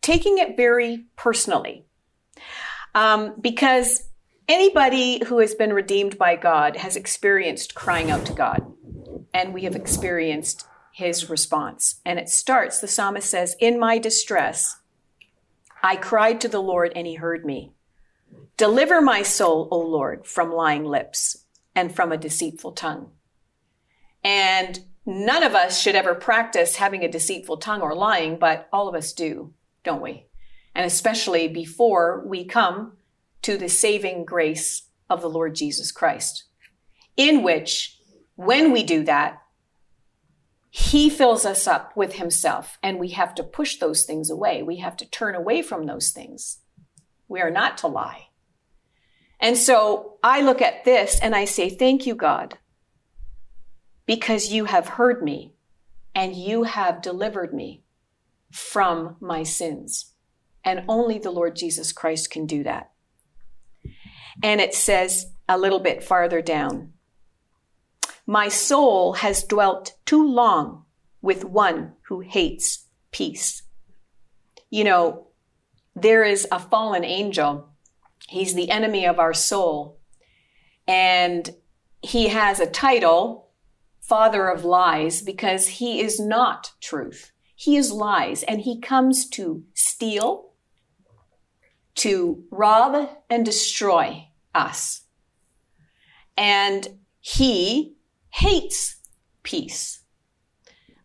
taking 0.00 0.38
it 0.38 0.56
very 0.56 1.04
personally 1.14 1.84
um, 2.96 3.34
because 3.40 4.08
anybody 4.48 5.24
who 5.24 5.38
has 5.38 5.54
been 5.54 5.72
redeemed 5.72 6.18
by 6.18 6.34
God 6.34 6.76
has 6.78 6.96
experienced 6.96 7.76
crying 7.76 8.10
out 8.10 8.26
to 8.26 8.32
God, 8.32 8.74
and 9.32 9.54
we 9.54 9.62
have 9.62 9.76
experienced 9.76 10.66
his 10.92 11.30
response. 11.30 12.00
And 12.04 12.18
it 12.18 12.28
starts, 12.28 12.80
the 12.80 12.88
psalmist 12.88 13.30
says, 13.30 13.54
In 13.60 13.78
my 13.78 13.98
distress, 13.98 14.80
I 15.80 15.94
cried 15.94 16.40
to 16.40 16.48
the 16.48 16.60
Lord, 16.60 16.90
and 16.96 17.06
he 17.06 17.14
heard 17.14 17.46
me. 17.46 17.70
Deliver 18.56 19.00
my 19.00 19.22
soul, 19.22 19.68
O 19.70 19.78
Lord, 19.78 20.26
from 20.26 20.52
lying 20.52 20.84
lips 20.84 21.41
and 21.74 21.94
from 21.94 22.12
a 22.12 22.16
deceitful 22.16 22.72
tongue. 22.72 23.10
And 24.24 24.80
none 25.04 25.42
of 25.42 25.54
us 25.54 25.80
should 25.80 25.94
ever 25.94 26.14
practice 26.14 26.76
having 26.76 27.04
a 27.04 27.10
deceitful 27.10 27.56
tongue 27.58 27.80
or 27.80 27.94
lying, 27.94 28.38
but 28.38 28.68
all 28.72 28.88
of 28.88 28.94
us 28.94 29.12
do, 29.12 29.52
don't 29.84 30.02
we? 30.02 30.26
And 30.74 30.86
especially 30.86 31.48
before 31.48 32.24
we 32.26 32.44
come 32.44 32.96
to 33.42 33.56
the 33.56 33.68
saving 33.68 34.24
grace 34.24 34.88
of 35.10 35.20
the 35.20 35.30
Lord 35.30 35.54
Jesus 35.54 35.90
Christ, 35.90 36.44
in 37.16 37.42
which, 37.42 37.98
when 38.36 38.72
we 38.72 38.82
do 38.82 39.04
that, 39.04 39.38
he 40.70 41.10
fills 41.10 41.44
us 41.44 41.66
up 41.66 41.94
with 41.94 42.14
himself, 42.14 42.78
and 42.82 42.98
we 42.98 43.10
have 43.10 43.34
to 43.34 43.42
push 43.42 43.76
those 43.76 44.04
things 44.04 44.30
away. 44.30 44.62
We 44.62 44.76
have 44.76 44.96
to 44.98 45.10
turn 45.10 45.34
away 45.34 45.60
from 45.60 45.84
those 45.84 46.10
things. 46.10 46.60
We 47.28 47.40
are 47.40 47.50
not 47.50 47.76
to 47.78 47.88
lie. 47.88 48.28
And 49.42 49.58
so 49.58 50.18
I 50.22 50.40
look 50.40 50.62
at 50.62 50.84
this 50.84 51.18
and 51.18 51.34
I 51.34 51.44
say, 51.46 51.68
Thank 51.68 52.06
you, 52.06 52.14
God, 52.14 52.58
because 54.06 54.52
you 54.52 54.66
have 54.66 54.86
heard 54.86 55.20
me 55.20 55.52
and 56.14 56.36
you 56.36 56.62
have 56.62 57.02
delivered 57.02 57.52
me 57.52 57.82
from 58.52 59.16
my 59.20 59.42
sins. 59.42 60.12
And 60.64 60.84
only 60.86 61.18
the 61.18 61.32
Lord 61.32 61.56
Jesus 61.56 61.92
Christ 61.92 62.30
can 62.30 62.46
do 62.46 62.62
that. 62.62 62.92
And 64.44 64.60
it 64.60 64.74
says 64.74 65.32
a 65.48 65.58
little 65.58 65.80
bit 65.80 66.04
farther 66.04 66.40
down 66.40 66.92
My 68.24 68.48
soul 68.48 69.14
has 69.14 69.42
dwelt 69.42 69.96
too 70.06 70.24
long 70.24 70.84
with 71.20 71.44
one 71.44 71.94
who 72.02 72.20
hates 72.20 72.86
peace. 73.10 73.64
You 74.70 74.84
know, 74.84 75.26
there 75.96 76.22
is 76.22 76.46
a 76.52 76.60
fallen 76.60 77.04
angel 77.04 77.71
He's 78.28 78.54
the 78.54 78.70
enemy 78.70 79.06
of 79.06 79.18
our 79.18 79.34
soul. 79.34 79.98
And 80.86 81.54
he 82.02 82.28
has 82.28 82.60
a 82.60 82.66
title, 82.66 83.50
Father 84.00 84.48
of 84.48 84.64
Lies, 84.64 85.22
because 85.22 85.68
he 85.68 86.00
is 86.00 86.18
not 86.18 86.72
truth. 86.80 87.32
He 87.54 87.76
is 87.76 87.92
lies, 87.92 88.42
and 88.42 88.60
he 88.60 88.80
comes 88.80 89.28
to 89.30 89.62
steal, 89.74 90.50
to 91.96 92.42
rob, 92.50 93.08
and 93.30 93.44
destroy 93.44 94.28
us. 94.52 95.02
And 96.36 96.98
he 97.20 97.94
hates 98.30 98.96
peace. 99.44 100.00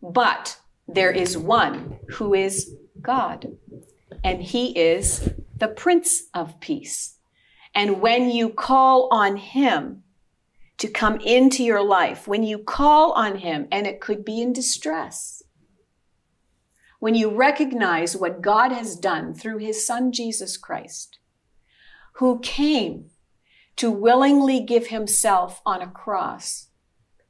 But 0.02 0.58
there 0.88 1.12
is 1.12 1.38
one 1.38 2.00
who 2.08 2.34
is 2.34 2.74
God, 3.00 3.56
and 4.24 4.42
he 4.42 4.76
is 4.76 5.30
the 5.58 5.68
Prince 5.68 6.24
of 6.34 6.60
Peace. 6.60 7.18
And 7.74 8.00
when 8.00 8.30
you 8.30 8.50
call 8.50 9.08
on 9.10 9.36
Him 9.36 10.04
to 10.78 10.88
come 10.88 11.20
into 11.20 11.64
your 11.64 11.82
life, 11.82 12.28
when 12.28 12.42
you 12.42 12.58
call 12.58 13.12
on 13.12 13.38
Him, 13.38 13.66
and 13.70 13.86
it 13.86 14.00
could 14.00 14.24
be 14.24 14.40
in 14.40 14.52
distress, 14.52 15.42
when 17.00 17.14
you 17.14 17.30
recognize 17.30 18.16
what 18.16 18.42
God 18.42 18.72
has 18.72 18.96
done 18.96 19.34
through 19.34 19.58
His 19.58 19.86
Son 19.86 20.12
Jesus 20.12 20.56
Christ, 20.56 21.18
who 22.14 22.40
came 22.40 23.10
to 23.76 23.90
willingly 23.90 24.60
give 24.60 24.88
Himself 24.88 25.60
on 25.66 25.82
a 25.82 25.90
cross 25.90 26.67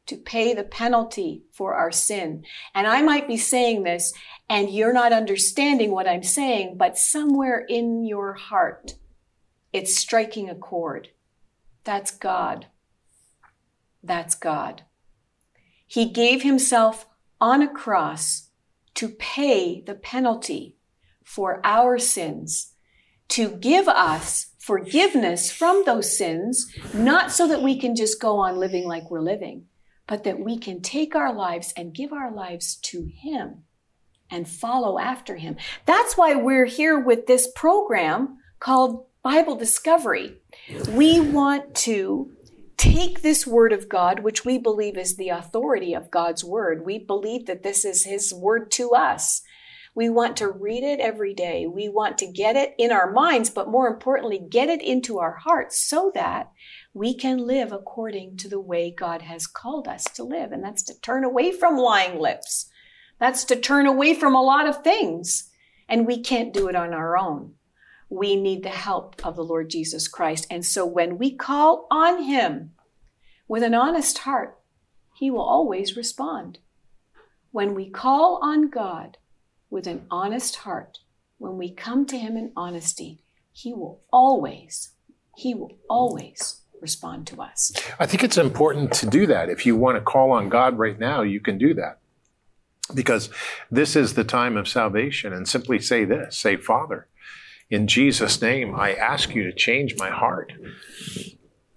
to 0.09 0.17
pay 0.17 0.55
the 0.55 0.65
penalty 0.65 1.45
for 1.53 1.75
our 1.75 1.93
sin. 1.93 2.45
And 2.75 2.87
I 2.87 3.03
might 3.03 3.29
be 3.29 3.37
saying 3.37 3.83
this 3.83 4.13
and 4.49 4.71
you're 4.71 4.93
not 4.93 5.13
understanding 5.13 5.91
what 5.91 6.09
I'm 6.09 6.23
saying, 6.23 6.77
but 6.77 6.99
somewhere 6.99 7.65
in 7.69 8.05
your 8.05 8.33
heart, 8.35 8.95
it's 9.73 9.97
striking 9.97 10.49
a 10.49 10.55
chord. 10.55 11.09
That's 11.85 12.11
God. 12.11 12.67
That's 14.03 14.35
God. 14.35 14.83
He 15.87 16.11
gave 16.11 16.43
himself 16.43 17.07
on 17.41 17.63
a 17.63 17.73
cross 17.73 18.49
to 18.95 19.09
pay 19.09 19.83
the 19.83 19.95
penalty 19.95 20.77
for 21.23 21.61
our 21.65 21.99
sins, 21.99 22.75
to 23.29 23.51
give 23.51 23.87
us 23.87 24.55
forgiveness 24.59 25.53
from 25.53 25.83
those 25.85 26.17
sins, 26.17 26.67
not 26.95 27.31
so 27.31 27.47
that 27.47 27.63
we 27.63 27.79
can 27.79 27.95
just 27.95 28.21
go 28.21 28.39
on 28.39 28.57
living 28.57 28.87
like 28.87 29.11
we're 29.11 29.21
living, 29.21 29.67
but 30.09 30.25
that 30.25 30.41
we 30.41 30.59
can 30.59 30.81
take 30.81 31.15
our 31.15 31.33
lives 31.33 31.73
and 31.77 31.95
give 31.95 32.13
our 32.13 32.33
lives 32.33 32.77
to 32.77 33.05
Him 33.05 33.63
and 34.31 34.49
follow 34.49 34.99
after 34.99 35.37
Him. 35.37 35.57
That's 35.87 36.17
why 36.17 36.35
we're 36.35 36.67
here 36.67 36.99
with 36.99 37.27
this 37.27 37.49
program 37.55 38.39
called 38.59 39.05
Bible 39.23 39.55
Discovery. 39.55 40.39
We 40.91 41.21
want 41.21 41.75
to 41.77 42.33
take 42.77 43.21
this 43.21 43.47
Word 43.47 43.73
of 43.73 43.89
God, 43.89 44.21
which 44.21 44.45
we 44.45 44.57
believe 44.57 44.97
is 44.97 45.17
the 45.17 45.29
authority 45.29 45.95
of 45.95 46.11
God's 46.11 46.43
Word. 46.43 46.87
We 46.87 46.99
believe 46.99 47.47
that 47.47 47.63
this 47.63 47.85
is 47.85 48.05
His 48.05 48.33
Word 48.33 48.71
to 48.73 48.93
us. 48.93 49.43
We 49.99 50.11
want 50.11 50.37
to 50.37 50.49
read 50.49 50.85
it 50.85 51.01
every 51.01 51.35
day. 51.35 51.67
We 51.67 51.89
want 51.89 52.19
to 52.19 52.31
get 52.31 52.55
it 52.55 52.73
in 52.79 52.93
our 52.93 53.11
minds, 53.11 53.51
but 53.51 53.69
more 53.69 53.89
importantly, 53.89 54.39
get 54.39 54.69
it 54.69 54.81
into 54.81 55.19
our 55.19 55.39
hearts 55.39 55.83
so 55.83 56.13
that 56.15 56.53
we 56.95 57.13
can 57.15 57.39
live 57.39 57.73
according 57.73 58.37
to 58.37 58.49
the 58.49 58.61
way 58.61 58.95
God 58.97 59.23
has 59.23 59.49
called 59.49 59.89
us 59.89 60.05
to 60.15 60.23
live. 60.23 60.53
And 60.53 60.63
that's 60.63 60.85
to 60.85 61.01
turn 61.01 61.25
away 61.25 61.51
from 61.51 61.77
lying 61.77 62.21
lips. 62.21 62.71
That's 63.19 63.43
to 63.47 63.57
turn 63.57 63.87
away 63.87 64.15
from 64.15 64.37
a 64.37 64.41
lot 64.41 64.69
of 64.69 64.85
things. 64.85 65.51
And 65.89 66.07
we 66.07 66.23
can't 66.23 66.55
do 66.55 66.69
it 66.69 66.77
on 66.77 66.95
our 66.95 67.19
own. 67.19 67.55
We 68.09 68.37
need 68.37 68.63
the 68.63 68.69
help 68.69 69.27
of 69.27 69.35
the 69.35 69.43
Lord 69.43 69.69
Jesus 69.69 70.07
Christ. 70.07 70.47
And 70.49 70.65
so 70.65 70.87
when 70.87 71.19
we 71.19 71.35
call 71.35 71.89
on 71.91 72.23
Him 72.23 72.71
with 73.49 73.65
an 73.65 73.75
honest 73.75 74.19
heart, 74.19 74.61
He 75.17 75.29
will 75.29 75.43
always 75.43 75.97
respond. 75.97 76.61
When 77.51 77.75
we 77.75 77.91
call 77.91 78.39
on 78.45 78.71
God 78.71 79.19
with 79.71 79.87
an 79.87 80.07
honest 80.11 80.57
heart, 80.57 80.99
when 81.39 81.57
we 81.57 81.71
come 81.71 82.07
to 82.07 82.19
Him 82.19 82.37
in 82.37 82.53
honesty, 82.57 83.23
He 83.53 83.73
will 83.73 84.01
always, 84.13 84.91
He 85.37 85.55
will 85.55 85.73
always 85.89 86.63
respond 86.81 87.27
to 87.29 87.43
us. 87.43 87.73
I 87.99 88.07
think 88.07 88.23
it's 88.23 88.39
important 88.39 88.93
to 88.95 89.07
do 89.07 89.27
that. 89.27 89.49
If 89.49 89.67
you 89.67 89.77
want 89.77 89.97
to 89.97 90.01
call 90.01 90.33
on 90.33 90.49
God 90.49 90.79
right 90.79 90.99
now, 90.99 91.23
you 91.23 91.41
can 91.41 91.59
do 91.59 91.75
that. 91.75 91.99
Because 92.95 93.29
this 93.71 93.97
is 93.97 94.15
the 94.15 94.25
time 94.25 94.57
of 94.57 94.69
salvation. 94.69 95.33
And 95.33 95.47
simply 95.47 95.79
say 95.79 96.05
this 96.05 96.37
say, 96.37 96.57
Father, 96.57 97.07
in 97.71 97.87
Jesus' 97.87 98.41
name, 98.41 98.75
I 98.75 98.95
ask 98.95 99.35
you 99.35 99.45
to 99.45 99.53
change 99.53 99.97
my 99.99 100.11
heart. 100.11 100.53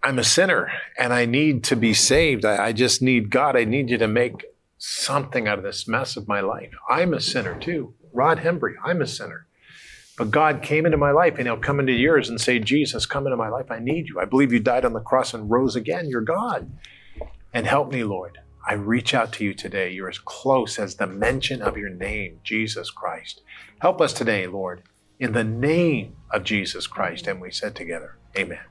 I'm 0.03 0.17
a 0.17 0.23
sinner 0.23 0.71
and 0.97 1.13
I 1.13 1.25
need 1.25 1.63
to 1.65 1.75
be 1.75 1.93
saved. 1.93 2.45
I, 2.45 2.67
I, 2.67 2.71
just 2.71 3.01
need 3.01 3.29
God. 3.29 3.55
I 3.55 3.65
need 3.65 3.89
you 3.89 3.97
to 3.99 4.07
make 4.07 4.45
something 4.81 5.47
out 5.47 5.59
of 5.59 5.63
this 5.63 5.87
mess 5.87 6.17
of 6.17 6.27
my 6.27 6.41
life. 6.41 6.71
I'm 6.89 7.13
a 7.13 7.21
sinner 7.21 7.55
too. 7.59 7.93
Rod 8.11 8.39
Hembree, 8.39 8.73
I'm 8.83 9.01
a 9.01 9.07
sinner. 9.07 9.45
But 10.17 10.31
God 10.31 10.63
came 10.63 10.87
into 10.87 10.97
my 10.97 11.11
life 11.11 11.35
and 11.37 11.45
He'll 11.47 11.57
come 11.57 11.79
into 11.79 11.93
yours 11.93 12.29
and 12.29 12.41
say, 12.41 12.57
Jesus, 12.57 13.05
come 13.05 13.27
into 13.27 13.37
my 13.37 13.47
life. 13.47 13.69
I 13.69 13.77
need 13.77 14.07
you. 14.07 14.19
I 14.19 14.25
believe 14.25 14.51
you 14.51 14.59
died 14.59 14.83
on 14.83 14.93
the 14.93 14.99
cross 14.99 15.35
and 15.35 15.51
rose 15.51 15.75
again. 15.75 16.09
You're 16.09 16.21
God. 16.21 16.71
And 17.53 17.67
help 17.67 17.91
me, 17.91 18.03
Lord. 18.03 18.39
I 18.67 18.73
reach 18.73 19.13
out 19.13 19.31
to 19.33 19.43
you 19.43 19.53
today. 19.53 19.91
You're 19.91 20.09
as 20.09 20.19
close 20.19 20.79
as 20.79 20.95
the 20.95 21.07
mention 21.07 21.61
of 21.61 21.77
your 21.77 21.89
name, 21.89 22.39
Jesus 22.43 22.89
Christ. 22.89 23.41
Help 23.81 24.01
us 24.01 24.13
today, 24.13 24.47
Lord, 24.47 24.83
in 25.19 25.33
the 25.33 25.43
name 25.43 26.15
of 26.31 26.43
Jesus 26.43 26.87
Christ. 26.87 27.27
And 27.27 27.39
we 27.39 27.51
said 27.51 27.75
together, 27.75 28.17
Amen. 28.35 28.70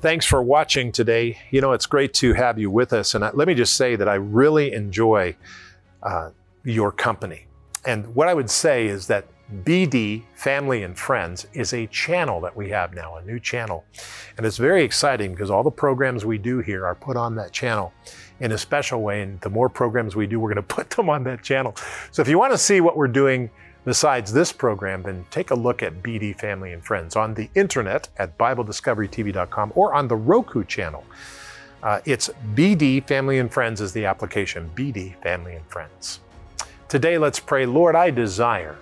Thanks 0.00 0.24
for 0.24 0.42
watching 0.42 0.92
today. 0.92 1.36
You 1.50 1.60
know, 1.60 1.72
it's 1.72 1.84
great 1.84 2.14
to 2.14 2.32
have 2.32 2.58
you 2.58 2.70
with 2.70 2.94
us. 2.94 3.14
And 3.14 3.22
let 3.34 3.46
me 3.46 3.52
just 3.52 3.76
say 3.76 3.96
that 3.96 4.08
I 4.08 4.14
really 4.14 4.72
enjoy 4.72 5.36
uh, 6.02 6.30
your 6.64 6.90
company. 6.90 7.44
And 7.84 8.14
what 8.14 8.26
I 8.26 8.32
would 8.32 8.48
say 8.48 8.86
is 8.86 9.08
that 9.08 9.26
BD 9.62 10.22
Family 10.34 10.84
and 10.84 10.98
Friends 10.98 11.46
is 11.52 11.74
a 11.74 11.86
channel 11.88 12.40
that 12.40 12.56
we 12.56 12.70
have 12.70 12.94
now, 12.94 13.16
a 13.16 13.22
new 13.26 13.38
channel. 13.38 13.84
And 14.38 14.46
it's 14.46 14.56
very 14.56 14.84
exciting 14.84 15.32
because 15.32 15.50
all 15.50 15.62
the 15.62 15.70
programs 15.70 16.24
we 16.24 16.38
do 16.38 16.60
here 16.60 16.86
are 16.86 16.94
put 16.94 17.18
on 17.18 17.34
that 17.34 17.52
channel 17.52 17.92
in 18.40 18.52
a 18.52 18.58
special 18.58 19.02
way. 19.02 19.20
And 19.20 19.38
the 19.42 19.50
more 19.50 19.68
programs 19.68 20.16
we 20.16 20.26
do, 20.26 20.40
we're 20.40 20.54
going 20.54 20.66
to 20.66 20.74
put 20.74 20.88
them 20.88 21.10
on 21.10 21.24
that 21.24 21.42
channel. 21.42 21.76
So 22.10 22.22
if 22.22 22.28
you 22.28 22.38
want 22.38 22.52
to 22.52 22.58
see 22.58 22.80
what 22.80 22.96
we're 22.96 23.06
doing 23.06 23.50
Besides 23.84 24.32
this 24.32 24.52
program, 24.52 25.02
then 25.02 25.24
take 25.30 25.50
a 25.50 25.54
look 25.54 25.82
at 25.82 26.02
BD 26.02 26.38
Family 26.38 26.72
and 26.72 26.84
Friends 26.84 27.16
on 27.16 27.34
the 27.34 27.48
internet 27.54 28.08
at 28.18 28.36
BibleDiscoveryTV.com 28.36 29.72
or 29.74 29.94
on 29.94 30.06
the 30.06 30.16
Roku 30.16 30.64
channel. 30.64 31.04
Uh, 31.82 32.00
it's 32.04 32.28
BD 32.54 33.06
Family 33.06 33.38
and 33.38 33.50
Friends 33.50 33.80
is 33.80 33.92
the 33.92 34.04
application, 34.04 34.70
BD 34.74 35.20
Family 35.22 35.54
and 35.54 35.64
Friends. 35.66 36.20
Today, 36.88 37.16
let's 37.16 37.40
pray, 37.40 37.64
Lord, 37.64 37.96
I 37.96 38.10
desire 38.10 38.76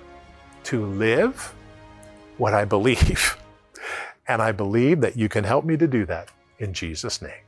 to 0.65 0.85
live 0.87 1.55
what 2.39 2.55
I 2.55 2.65
believe. 2.65 3.37
And 4.31 4.43
I 4.43 4.53
believe 4.53 5.01
that 5.01 5.17
you 5.17 5.31
can 5.31 5.43
help 5.43 5.65
me 5.65 5.79
to 5.79 5.87
do 5.87 6.05
that 6.05 6.29
in 6.59 6.75
Jesus' 6.75 7.23
name. 7.23 7.48